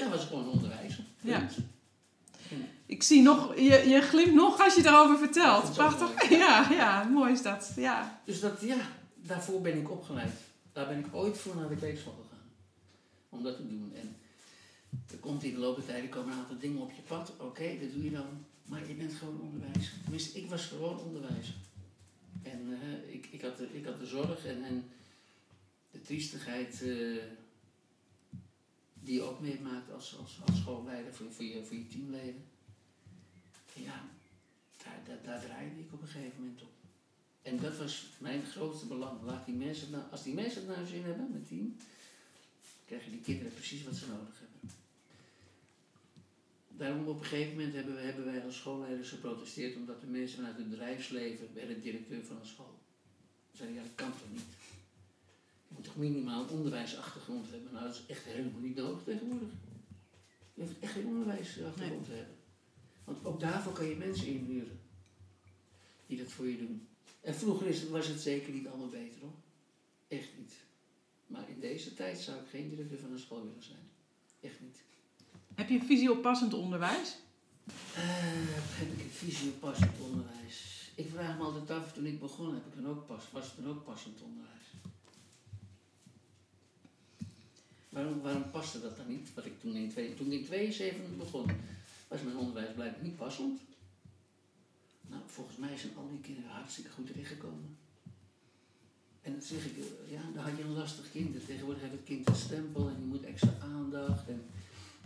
dan 0.00 0.10
was 0.10 0.22
ik 0.22 0.28
gewoon 0.28 0.48
onderwijzer. 0.48 1.04
Ja. 1.20 1.48
Ik 2.86 3.02
zie 3.02 3.22
nog, 3.22 3.54
je, 3.54 3.88
je 3.88 4.00
glimt 4.00 4.34
nog 4.34 4.60
als 4.60 4.74
je 4.74 4.82
daarover 4.82 5.18
vertelt. 5.18 5.66
Ja, 5.66 5.72
Prachtig. 5.72 6.28
Ja, 6.30 6.70
ja, 6.70 7.02
mooi 7.04 7.32
is 7.32 7.42
dat. 7.42 7.72
Ja. 7.76 8.20
Dus 8.24 8.40
dat, 8.40 8.60
ja, 8.60 8.76
daarvoor 9.14 9.60
ben 9.60 9.78
ik 9.78 9.90
opgeleid. 9.90 10.32
Daar 10.72 10.88
ben 10.88 10.98
ik 10.98 11.06
ooit 11.12 11.38
voor 11.38 11.56
naar 11.56 11.68
de 11.68 11.76
kweekschool 11.76 12.14
gegaan. 12.22 12.44
Om 13.28 13.42
dat 13.42 13.56
te 13.56 13.68
doen. 13.68 13.92
En 13.94 14.16
er 15.10 15.16
komt 15.16 15.42
in 15.42 15.52
de 15.54 15.58
loop 15.58 15.76
der 15.76 15.86
tijd, 15.86 16.02
er 16.02 16.08
komen 16.08 16.32
een 16.32 16.38
aantal 16.38 16.58
dingen 16.58 16.80
op 16.80 16.92
je 16.92 17.02
pad. 17.02 17.32
Oké, 17.38 17.78
dat 17.80 17.92
doe 17.92 18.04
je 18.04 18.10
dan. 18.10 18.26
Maar 18.64 18.88
je 18.88 18.94
bent 18.94 19.14
gewoon 19.14 19.40
onderwijzer. 19.40 19.92
Tenminste, 20.02 20.38
ik 20.38 20.50
was 20.50 20.64
gewoon 20.64 20.98
onderwijzer. 20.98 21.54
En 22.52 22.80
eh, 22.82 23.14
ik, 23.14 23.26
ik, 23.26 23.42
had 23.42 23.56
de, 23.56 23.68
ik 23.72 23.84
had 23.84 23.98
de 23.98 24.06
zorg 24.06 24.46
en, 24.46 24.64
en 24.64 24.90
de 25.90 26.00
triestigheid 26.00 26.82
eh, 26.82 27.22
die 28.94 29.14
je 29.14 29.22
ook 29.22 29.40
meemaakt 29.40 29.92
als, 29.92 30.16
als, 30.18 30.38
als 30.46 30.58
schoolleider 30.58 31.14
voor, 31.14 31.32
voor, 31.32 31.44
je, 31.44 31.64
voor 31.64 31.76
je 31.76 31.88
teamleden. 31.88 32.44
En 33.74 33.82
ja, 33.82 34.04
daar, 34.84 35.18
daar, 35.24 35.40
draaide 35.40 35.80
ik 35.80 35.92
op 35.92 36.02
een 36.02 36.08
gegeven 36.08 36.40
moment 36.40 36.62
op. 36.62 36.72
En 37.42 37.60
dat 37.60 37.76
was 37.76 38.06
mijn 38.18 38.44
grootste 38.44 38.86
belang. 38.86 39.22
Laat 39.22 39.46
die 39.46 39.54
mensen, 39.54 39.90
nou, 39.90 40.04
als 40.10 40.22
die 40.22 40.34
mensen 40.34 40.66
het 40.66 40.76
naar 40.76 40.86
zin 40.86 41.02
hebben, 41.02 41.30
met 41.32 41.48
team, 41.48 41.76
krijgen 42.84 43.10
die 43.10 43.20
kinderen 43.20 43.54
precies 43.54 43.84
wat 43.84 43.94
ze 43.94 44.06
nodig 44.06 44.38
hebben. 44.38 44.45
Daarom 46.76 47.08
op 47.08 47.18
een 47.18 47.24
gegeven 47.24 47.54
moment 47.54 47.74
hebben, 47.74 47.94
we, 47.94 48.00
hebben 48.00 48.24
wij 48.24 48.44
als 48.44 48.56
schoolleiders 48.56 49.08
geprotesteerd 49.08 49.76
omdat 49.76 50.00
de 50.00 50.06
mensen 50.06 50.36
vanuit 50.36 50.56
het 50.56 50.70
bedrijfsleven 50.70 51.54
werden 51.54 51.80
directeur 51.80 52.24
van 52.24 52.36
een 52.36 52.46
school. 52.46 52.78
We 53.50 53.56
zeiden, 53.56 53.76
ja 53.76 53.82
dat 53.82 53.94
kan 53.94 54.10
toch 54.10 54.32
niet? 54.32 54.44
Je 55.68 55.74
moet 55.74 55.84
toch 55.84 55.96
minimaal 55.96 56.42
een 56.42 56.48
onderwijsachtergrond 56.48 57.50
hebben? 57.50 57.72
Nou, 57.72 57.84
dat 57.84 57.94
is 57.94 58.06
echt 58.06 58.24
helemaal 58.24 58.60
niet 58.60 58.76
nodig 58.76 59.02
tegenwoordig. 59.04 59.48
Je 60.54 60.62
hoeft 60.62 60.78
echt 60.80 60.92
geen 60.92 61.06
onderwijsachtergrond 61.06 62.04
te 62.04 62.12
hebben. 62.12 62.36
Want 63.04 63.24
ook 63.24 63.40
daarvoor 63.40 63.72
kan 63.72 63.86
je 63.86 63.96
mensen 63.96 64.26
inhuren 64.26 64.80
die 66.06 66.18
dat 66.18 66.32
voor 66.32 66.46
je 66.46 66.58
doen. 66.58 66.88
En 67.20 67.34
vroeger 67.34 67.66
is, 67.66 67.88
was 67.88 68.06
het 68.06 68.20
zeker 68.20 68.52
niet 68.52 68.66
allemaal 68.66 68.88
beter 68.88 69.20
hoor. 69.20 69.34
Echt 70.08 70.28
niet. 70.38 70.54
Maar 71.26 71.48
in 71.48 71.60
deze 71.60 71.94
tijd 71.94 72.18
zou 72.18 72.40
ik 72.40 72.48
geen 72.48 72.68
directeur 72.68 72.98
van 72.98 73.12
een 73.12 73.18
school 73.18 73.44
willen 73.44 73.62
zijn. 73.62 73.90
Echt 74.40 74.60
niet. 74.60 74.82
Heb 75.56 75.68
je 75.68 75.74
een 75.74 75.86
visie 75.86 76.10
op 76.10 76.22
passend 76.22 76.54
onderwijs? 76.54 77.16
Eh, 77.94 78.02
heb 78.78 78.92
ik 78.92 79.04
een 79.04 79.10
visie 79.10 79.48
op 79.48 79.60
passend 79.60 79.92
onderwijs? 80.00 80.90
Ik 80.94 81.10
vraag 81.10 81.38
me 81.38 81.44
altijd 81.44 81.70
af, 81.70 81.92
toen 81.92 82.06
ik 82.06 82.20
begon, 82.20 82.54
heb 82.54 82.66
ik 82.66 82.74
dan 82.74 82.90
ook 82.90 83.06
pas, 83.06 83.22
was 83.32 83.44
het 83.44 83.64
dan 83.64 83.68
ook 83.68 83.84
passend 83.84 84.22
onderwijs? 84.22 84.66
Waarom, 87.88 88.20
waarom 88.20 88.50
paste 88.50 88.80
dat 88.80 88.96
dan 88.96 89.08
niet? 89.08 89.34
Wat 89.34 89.46
ik 89.46 89.60
toen 89.60 89.74
in, 89.74 89.90
twee, 89.90 90.14
toen 90.14 90.32
ik 90.32 90.40
in 90.40 90.44
72 90.44 91.16
begon, 91.16 91.50
was 92.08 92.22
mijn 92.22 92.36
onderwijs 92.36 92.74
blijkbaar 92.74 93.02
niet 93.02 93.16
passend. 93.16 93.60
Nou, 95.06 95.22
volgens 95.26 95.56
mij 95.56 95.76
zijn 95.76 95.96
al 95.96 96.08
die 96.10 96.20
kinderen 96.20 96.50
hartstikke 96.50 96.90
goed 96.90 97.06
terechtgekomen. 97.06 97.76
En 99.22 99.32
dan 99.32 99.42
zeg 99.42 99.64
ik, 99.64 99.76
ja, 100.08 100.20
dan 100.34 100.44
had 100.44 100.56
je 100.56 100.62
een 100.62 100.72
lastig 100.72 101.10
kind. 101.10 101.46
Tegenwoordig 101.46 101.82
heeft 101.82 101.94
het 101.94 102.04
kind 102.04 102.28
een 102.28 102.34
stempel 102.34 102.88
en 102.88 102.96
die 102.96 103.06
moet 103.06 103.24
extra 103.24 103.54
aandacht. 103.60 104.28
En 104.28 104.44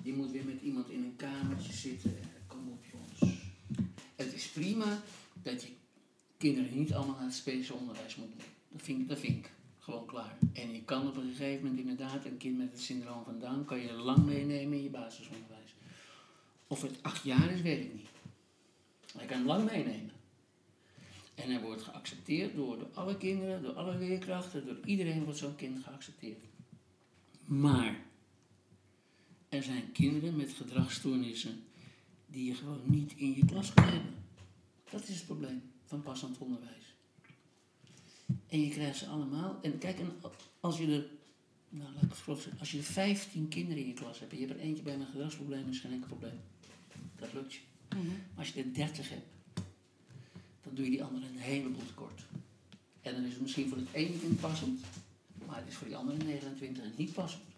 die 0.03 0.13
moet 0.15 0.31
weer 0.31 0.45
met 0.45 0.61
iemand 0.61 0.89
in 0.91 1.03
een 1.05 1.17
kamertje 1.17 1.73
zitten. 1.73 2.11
En 2.19 2.29
kom 2.47 2.69
op 2.69 2.85
jongens. 2.93 3.39
Het 4.17 4.33
is 4.35 4.49
prima 4.49 5.03
dat 5.43 5.63
je 5.63 5.69
kinderen 6.37 6.79
niet 6.79 6.93
allemaal 6.95 7.15
naar 7.17 7.25
het 7.25 7.35
speciaal 7.35 7.77
onderwijs 7.79 8.17
moet 8.17 8.29
doen. 8.29 8.47
Dat 8.69 8.83
vind, 8.83 9.01
ik- 9.01 9.09
dat 9.09 9.19
vind 9.19 9.37
ik 9.37 9.51
gewoon 9.79 10.07
klaar. 10.07 10.39
En 10.53 10.73
je 10.73 10.83
kan 10.85 11.09
op 11.09 11.17
een 11.17 11.31
gegeven 11.31 11.63
moment 11.65 11.81
inderdaad 11.81 12.25
een 12.25 12.37
kind 12.37 12.59
met 12.59 12.71
het 12.73 12.81
syndroom 12.81 13.25
van 13.25 13.39
Down... 13.39 13.65
kan 13.65 13.79
je 13.79 13.93
lang 13.93 14.25
meenemen 14.25 14.77
in 14.77 14.83
je 14.83 14.91
basisonderwijs. 14.91 15.75
Of 16.67 16.83
het 16.83 17.03
acht 17.03 17.25
jaar 17.25 17.51
is, 17.51 17.61
weet 17.61 17.85
ik 17.85 17.95
niet. 17.95 18.09
Hij 19.17 19.27
kan 19.27 19.45
lang 19.45 19.65
meenemen. 19.71 20.11
En 21.35 21.51
hij 21.51 21.61
wordt 21.61 21.83
geaccepteerd 21.83 22.55
door, 22.55 22.79
door 22.79 22.89
alle 22.95 23.17
kinderen, 23.17 23.63
door 23.63 23.73
alle 23.73 23.99
leerkrachten, 23.99 24.67
door 24.67 24.79
iedereen 24.85 25.25
wordt 25.25 25.39
zo'n 25.39 25.57
kind 25.57 25.85
geaccepteerd. 25.85 26.45
Maar 27.45 27.99
er 29.51 29.63
zijn 29.63 29.93
kinderen 29.93 30.37
met 30.37 30.53
gedragsstoornissen 30.53 31.63
die 32.27 32.45
je 32.45 32.55
gewoon 32.55 32.81
niet 32.85 33.13
in 33.17 33.35
je 33.35 33.45
klas 33.45 33.75
kan 33.75 33.85
hebben. 33.85 34.15
Dat 34.91 35.09
is 35.09 35.17
het 35.17 35.27
probleem 35.27 35.63
van 35.85 36.03
passend 36.03 36.39
onderwijs. 36.39 36.95
En 38.47 38.61
je 38.61 38.71
krijgt 38.71 38.99
ze 38.99 39.07
allemaal. 39.07 39.59
En 39.63 39.79
kijk, 39.79 39.99
en 39.99 40.13
als 40.61 40.79
je 40.79 40.87
er, 40.87 41.07
nou 41.69 41.93
laat 41.95 42.03
ik 42.03 42.09
het 42.09 42.19
grof 42.19 42.41
zeggen, 42.41 42.61
als 42.61 42.71
je 42.71 42.79
er 42.79 42.85
15 42.85 43.49
kinderen 43.49 43.83
in 43.83 43.89
je 43.89 43.95
klas 43.95 44.19
hebt 44.19 44.33
en 44.33 44.39
je 44.39 44.47
hebt 44.47 44.59
er 44.59 44.65
eentje 44.67 44.83
bij 44.83 44.99
met 44.99 45.09
gedragsproblemen, 45.09 45.69
is 45.69 45.81
geen 45.81 45.93
enkel 45.93 46.09
probleem. 46.09 46.41
Dat 47.17 47.33
lukt 47.33 47.55
je. 47.55 47.61
Mhm. 47.89 48.07
Maar 48.07 48.17
als 48.37 48.49
je 48.49 48.63
er 48.63 48.75
30 48.75 49.09
hebt, 49.09 49.29
dan 50.63 50.75
doe 50.75 50.85
je 50.85 50.91
die 50.91 51.05
anderen 51.05 51.29
een 51.29 51.39
heleboel 51.39 51.87
tekort. 51.87 52.23
En 53.01 53.15
dan 53.15 53.25
is 53.25 53.33
het 53.33 53.41
misschien 53.43 53.69
voor 53.69 53.79
het 53.79 53.93
ene 53.93 54.19
kind 54.19 54.41
passend, 54.41 54.81
maar 55.47 55.57
het 55.57 55.69
is 55.69 55.75
voor 55.75 55.87
die 55.87 55.97
andere 55.97 56.17
29 56.25 56.97
niet 56.97 57.13
passend. 57.13 57.50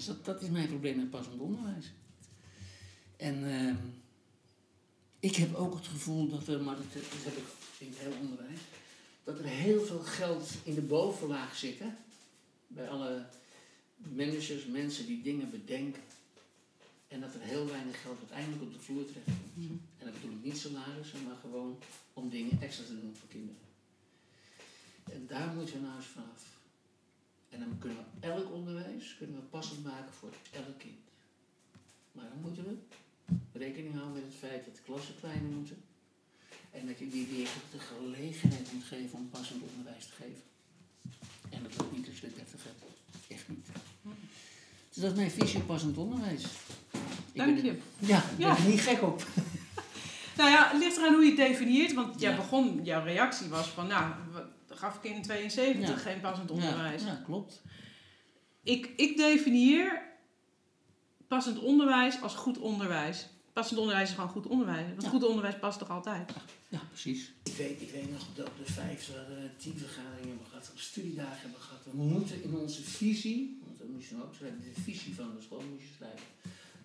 Dus 0.00 0.08
dat, 0.08 0.24
dat 0.24 0.42
is 0.42 0.48
mijn 0.48 0.68
probleem 0.68 0.96
met 0.96 1.10
passend 1.10 1.40
onderwijs. 1.40 1.92
En 3.16 3.50
ehm, 3.50 3.76
ik 5.18 5.36
heb 5.36 5.54
ook 5.54 5.74
het 5.74 5.86
gevoel 5.86 6.28
dat 6.28 6.48
er, 6.48 6.60
maar 6.60 6.76
dat, 6.76 6.92
dat 6.92 7.24
heb 7.24 7.36
ik 7.36 7.44
in 7.78 7.86
het 7.86 7.98
hele 7.98 8.14
onderwijs, 8.20 8.60
dat 9.24 9.38
er 9.38 9.44
heel 9.44 9.84
veel 9.84 9.98
geld 9.98 10.50
in 10.64 10.74
de 10.74 10.80
bovenlaag 10.80 11.56
zit. 11.56 11.78
hè. 11.78 11.88
Bij 12.66 12.88
alle 12.88 13.26
managers, 13.96 14.66
mensen 14.66 15.06
die 15.06 15.22
dingen 15.22 15.50
bedenken. 15.50 16.02
En 17.08 17.20
dat 17.20 17.34
er 17.34 17.40
heel 17.40 17.66
weinig 17.66 18.02
geld 18.02 18.18
uiteindelijk 18.18 18.62
op 18.62 18.72
de 18.72 18.80
vloer 18.80 19.04
terechtkomt. 19.06 19.56
Mhm. 19.56 19.72
En 19.98 20.04
dat 20.04 20.12
bedoel 20.12 20.36
ik 20.36 20.44
niet 20.44 20.58
salarissen, 20.58 21.24
maar 21.24 21.36
gewoon 21.40 21.78
om 22.12 22.30
dingen 22.30 22.62
extra 22.62 22.84
te 22.84 23.00
doen 23.00 23.16
voor 23.18 23.28
kinderen. 23.28 23.62
En 25.12 25.26
daar 25.26 25.54
moeten 25.54 25.74
we 25.74 25.80
nou 25.80 25.96
eens 25.96 26.06
vanaf. 26.06 26.59
En 27.50 27.58
dan 27.58 27.78
kunnen 27.78 27.98
we 27.98 28.26
elk 28.26 28.52
onderwijs 28.52 29.14
kunnen 29.18 29.36
we 29.36 29.42
passend 29.42 29.84
maken 29.84 30.12
voor 30.12 30.32
elk 30.52 30.78
kind. 30.78 30.98
Maar 32.12 32.24
dan 32.28 32.40
moeten 32.40 32.64
we 32.64 32.76
rekening 33.58 33.94
houden 33.94 34.14
met 34.14 34.22
het 34.22 34.34
feit 34.34 34.64
dat 34.64 34.74
de 34.76 34.82
klassen 34.82 35.14
kleiner 35.20 35.50
moeten. 35.50 35.82
En 36.70 36.86
dat 36.86 36.98
je 36.98 37.08
die 37.08 37.28
leerkrachten 37.32 37.70
de 37.72 37.78
gelegenheid 37.78 38.72
moet 38.72 38.84
geven 38.84 39.18
om 39.18 39.28
passend 39.30 39.62
onderwijs 39.70 40.06
te 40.06 40.12
geven. 40.12 40.42
En 41.50 41.62
dat 41.62 41.72
lukt 41.78 41.96
niet 41.96 42.08
als 42.08 42.20
je 42.20 42.26
de 42.28 42.34
30 42.34 42.60
hebt. 42.64 42.82
Echt 43.28 43.48
niet. 43.48 43.66
Dus 44.88 45.02
dat 45.02 45.10
is 45.10 45.16
mijn 45.16 45.30
visie 45.30 45.60
op 45.60 45.66
passend 45.66 45.96
onderwijs. 45.96 46.44
Dank 47.32 47.60
je. 47.62 47.68
er- 47.70 47.76
Ja, 47.98 48.22
ik 48.30 48.36
ben 48.36 48.48
er 48.56 48.68
niet 48.68 48.80
gek 48.80 49.02
op. 49.02 49.22
Nou 50.36 50.52
ja, 50.52 50.70
het 50.70 50.78
ligt 50.80 50.96
eraan 50.96 51.14
hoe 51.14 51.22
je 51.24 51.28
het 51.28 51.36
definieert. 51.36 51.92
Want 51.94 52.20
jij 52.20 52.30
Ja. 52.30 52.36
begon, 52.36 52.84
jouw 52.84 53.04
reactie 53.04 53.48
was 53.48 53.68
van, 53.68 53.86
nou, 53.86 54.14
gaf 54.80 54.96
ik 54.96 55.10
in 55.10 55.22
72 55.22 55.88
Ja. 55.88 55.96
geen 55.96 56.20
passend 56.20 56.50
onderwijs. 56.50 57.02
Ja, 57.02 57.08
ja, 57.08 57.22
klopt. 57.24 57.62
Ik, 58.62 58.90
ik 58.96 59.16
definieer 59.16 60.02
passend 61.28 61.58
onderwijs 61.58 62.22
als 62.22 62.34
goed 62.34 62.58
onderwijs. 62.58 63.28
Passend 63.52 63.78
onderwijs 63.78 64.08
is 64.08 64.14
gewoon 64.14 64.30
goed 64.30 64.46
onderwijs. 64.46 64.88
Want 64.88 65.02
Ja. 65.02 65.08
goed 65.08 65.24
onderwijs 65.24 65.58
past 65.58 65.78
toch 65.78 65.90
altijd? 65.90 66.32
Ja, 66.68 66.80
precies. 66.88 67.32
Ik 67.42 67.52
weet, 67.56 67.80
ik 67.80 67.90
weet 67.90 68.10
nog 68.10 68.22
dat 68.34 68.46
we 68.46 68.64
de 68.64 68.72
vijf 68.72 69.08
uh, 69.08 69.14
tien 69.56 69.78
vergaderingen 69.78 70.28
hebben 70.28 70.46
gehad, 70.46 70.72
studiedagen 70.74 71.40
hebben 71.40 71.60
gehad. 71.60 71.84
We 71.84 71.96
moeten 72.02 72.42
in 72.42 72.54
onze 72.56 72.82
visie, 72.82 73.60
want 73.64 73.78
dat 73.78 73.88
moest 73.88 74.08
je 74.08 74.14
dan 74.14 74.24
ook 74.24 74.34
schrijven, 74.34 74.60
de 74.74 74.80
visie 74.80 75.14
van 75.14 75.34
de 75.36 75.42
school 75.42 75.62
moet 75.70 75.80
je 75.80 75.88
schrijven. 75.96 76.26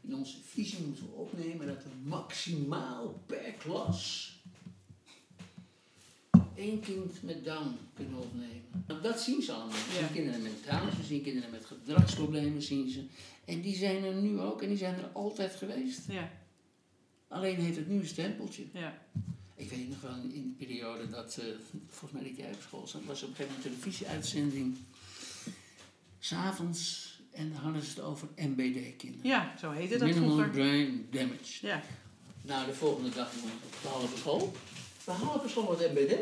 In 0.01 0.15
onze 0.15 0.37
visie 0.45 0.83
moeten 0.85 1.03
we 1.05 1.11
opnemen 1.13 1.67
dat 1.67 1.83
we 1.83 1.89
maximaal 2.03 3.23
per 3.25 3.51
klas 3.57 4.33
één 6.55 6.79
kind 6.79 7.23
met 7.23 7.43
Down 7.45 7.77
kunnen 7.93 8.17
opnemen. 8.19 9.01
Dat 9.01 9.21
zien 9.21 9.41
ze 9.41 9.51
allemaal. 9.51 9.75
Ze 9.75 9.97
zien 9.99 10.11
kinderen 10.13 10.41
met 10.41 10.63
Down, 10.69 10.95
ze 10.95 11.03
zien 11.03 11.21
kinderen 11.21 11.49
met 11.51 11.65
gedragsproblemen, 11.65 12.61
zien 12.61 12.89
ze. 12.89 13.05
En 13.45 13.61
die 13.61 13.75
zijn 13.75 14.03
er 14.03 14.13
nu 14.13 14.39
ook 14.39 14.61
en 14.61 14.67
die 14.67 14.77
zijn 14.77 14.95
er 14.95 15.09
altijd 15.13 15.55
geweest. 15.55 16.01
Ja, 16.09 16.31
Alleen 17.27 17.55
heeft 17.59 17.77
het 17.77 17.87
nu 17.87 17.99
een 17.99 18.07
stempeltje. 18.07 18.63
ja. 18.73 19.01
Ik 19.57 19.69
weet 19.69 19.89
nog 19.89 20.01
wel 20.01 20.15
in 20.33 20.55
de 20.57 20.65
periode 20.65 21.09
dat, 21.09 21.37
eh, 21.37 21.45
volgens 21.87 22.11
mij 22.21 22.29
dat 22.29 22.37
jij 22.37 22.51
op 22.53 22.61
school 22.61 22.87
zat, 22.87 23.05
was 23.05 23.23
op 23.23 23.29
een 23.29 23.35
gegeven 23.35 23.55
moment 23.57 23.65
een 23.75 23.79
televisieuitzending. 23.81 24.75
S'avonds, 26.19 27.13
en 27.31 27.49
dan 27.51 27.57
hadden 27.61 27.81
ze 27.81 27.89
het 27.89 27.99
over 27.99 28.27
MBD-kinderen. 28.35 29.27
ja 29.29 29.57
zo 29.59 29.71
heette 29.71 29.97
dat 29.97 30.07
Minimal 30.07 30.29
vroeger. 30.29 30.49
Brain 30.51 31.07
Damage. 31.11 31.67
Ja. 31.67 31.81
Nou, 32.41 32.65
de 32.65 32.73
volgende 32.73 33.09
dag 33.09 33.33
jongen, 33.35 33.51
op 33.65 33.75
de 33.81 33.87
halve 33.87 34.17
school. 34.17 34.53
Halve 35.13 35.49
school 35.49 35.75
met 35.79 35.93
MBD. 35.93 36.13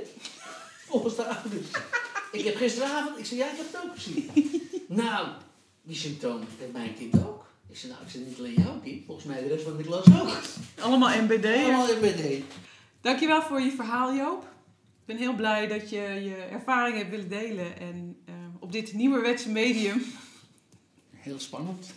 Volgens 0.88 1.15
de 1.15 1.26
ouders. 1.26 1.67
ik 2.32 2.46
heb 2.46 2.56
gisteravond, 2.56 3.19
ik 3.19 3.26
zei, 3.26 3.39
ja, 3.39 3.52
ik 3.52 3.58
heb 3.58 3.65
het 3.72 3.82
ook 3.84 3.93
gezien. 3.96 4.32
nou, 4.88 5.28
die 5.82 5.96
symptomen 5.96 6.48
heeft 6.60 6.74
mijn 6.74 6.93
kind 6.93 7.26
ook. 7.26 7.46
Ik 7.69 7.78
zei, 7.78 7.91
nou, 7.91 8.04
ik 8.06 8.12
zei 8.12 8.24
niet 8.24 8.38
alleen 8.38 8.54
jouw 8.54 8.80
kind, 8.84 9.06
volgens 9.06 9.26
mij 9.26 9.41
de 9.41 9.48
rest 9.48 9.63
van 9.63 9.78
de 9.78 9.84
klas 9.84 10.06
ook. 10.22 10.39
Allemaal 10.80 11.22
MBD. 11.22 11.46
Allemaal 11.46 11.88
MBD. 11.88 12.43
Dankjewel 13.02 13.41
voor 13.41 13.62
je 13.62 13.72
verhaal, 13.72 14.13
Joop. 14.13 14.41
Ik 15.00 15.06
ben 15.06 15.17
heel 15.17 15.36
blij 15.36 15.67
dat 15.67 15.89
je 15.89 16.00
je 16.02 16.36
ervaring 16.36 16.98
hebt 16.98 17.10
willen 17.10 17.30
delen. 17.30 17.80
En 17.80 18.17
eh, 18.26 18.34
op 18.60 18.72
dit 18.72 18.93
nieuwerwetse 18.93 19.50
medium. 19.50 20.04
Heel 21.12 21.39
spannend. 21.39 21.93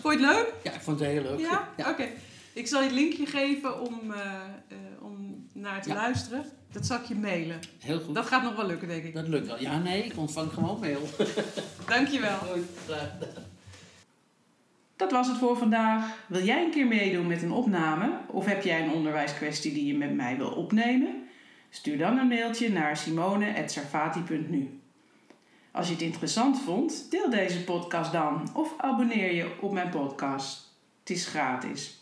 Vond 0.00 0.20
je 0.20 0.26
het 0.26 0.36
leuk? 0.36 0.52
Ja, 0.62 0.72
ik 0.72 0.80
vond 0.80 1.00
het 1.00 1.08
heel 1.08 1.22
leuk. 1.22 1.38
Ja? 1.38 1.68
Oké. 1.78 2.08
Ik 2.52 2.66
zal 2.66 2.80
je 2.80 2.86
het 2.86 2.94
linkje 2.94 3.26
geven 3.26 3.80
om, 3.80 4.12
eh, 4.12 4.20
eh, 4.68 4.78
om 4.78 4.87
naar 5.70 5.82
te 5.82 5.88
Ja. 5.88 5.94
luisteren. 5.94 6.44
Dat 6.72 6.86
zal 6.86 6.98
ik 6.98 7.04
je 7.04 7.14
mailen. 7.14 7.58
Heel 7.78 8.00
goed. 8.00 8.14
Dat 8.14 8.26
gaat 8.26 8.42
nog 8.42 8.56
wel 8.56 8.66
lukken, 8.66 8.88
denk 8.88 9.04
ik. 9.04 9.14
Dat 9.14 9.28
lukt 9.28 9.46
wel. 9.46 9.60
Ja, 9.60 9.78
nee, 9.78 10.02
ik 10.04 10.16
ontvang 10.16 10.52
gewoon 10.52 10.80
mail. 10.80 11.08
Dankjewel. 11.86 12.36
Goed, 12.38 12.64
graag 12.86 13.10
gedaan. 13.10 13.44
Dat 14.96 15.10
was 15.12 15.26
het 15.28 15.36
voor 15.36 15.56
vandaag. 15.56 16.04
Wil 16.26 16.42
jij 16.44 16.64
een 16.64 16.70
keer 16.70 16.86
meedoen 16.86 17.26
met 17.26 17.42
een 17.42 17.52
opname? 17.52 18.10
Of 18.26 18.46
heb 18.46 18.62
jij 18.62 18.82
een 18.84 18.92
onderwijskwestie 18.92 19.72
die 19.72 19.86
je 19.86 19.96
met 19.96 20.14
mij 20.14 20.36
wil 20.36 20.50
opnemen? 20.50 21.26
Stuur 21.70 21.98
dan 21.98 22.18
een 22.18 22.28
mailtje 22.28 22.68
naar 22.72 22.96
simone.sarfati.nu. 22.96 24.80
Als 25.72 25.86
je 25.86 25.92
het 25.92 26.02
interessant 26.02 26.60
vond, 26.60 27.10
deel 27.10 27.30
deze 27.30 27.64
podcast 27.64 28.12
dan 28.12 28.50
of 28.54 28.74
abonneer 28.78 29.34
je 29.34 29.50
op 29.60 29.72
mijn 29.72 29.88
podcast. 29.90 30.76
Het 31.00 31.10
is 31.10 31.26
gratis. 31.26 31.97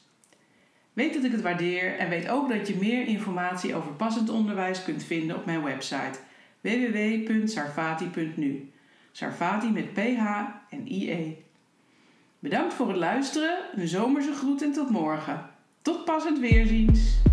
Weet 0.96 1.14
dat 1.14 1.24
ik 1.24 1.32
het 1.32 1.40
waardeer 1.40 1.98
en 1.98 2.08
weet 2.08 2.28
ook 2.28 2.48
dat 2.48 2.68
je 2.68 2.76
meer 2.76 3.06
informatie 3.06 3.74
over 3.74 3.92
passend 3.92 4.28
onderwijs 4.28 4.84
kunt 4.84 5.04
vinden 5.04 5.36
op 5.36 5.44
mijn 5.44 5.62
website 5.62 6.18
www.sarfati.nu. 6.60 8.70
Sarfati 9.12 9.70
met 9.70 9.92
PH 9.92 10.24
en 10.70 10.92
IE. 10.92 11.44
Bedankt 12.38 12.74
voor 12.74 12.88
het 12.88 12.96
luisteren, 12.96 13.58
een 13.74 13.88
zomerse 13.88 14.32
groet 14.32 14.62
en 14.62 14.72
tot 14.72 14.90
morgen. 14.90 15.50
Tot 15.82 16.04
passend 16.04 16.38
weerziens! 16.38 17.25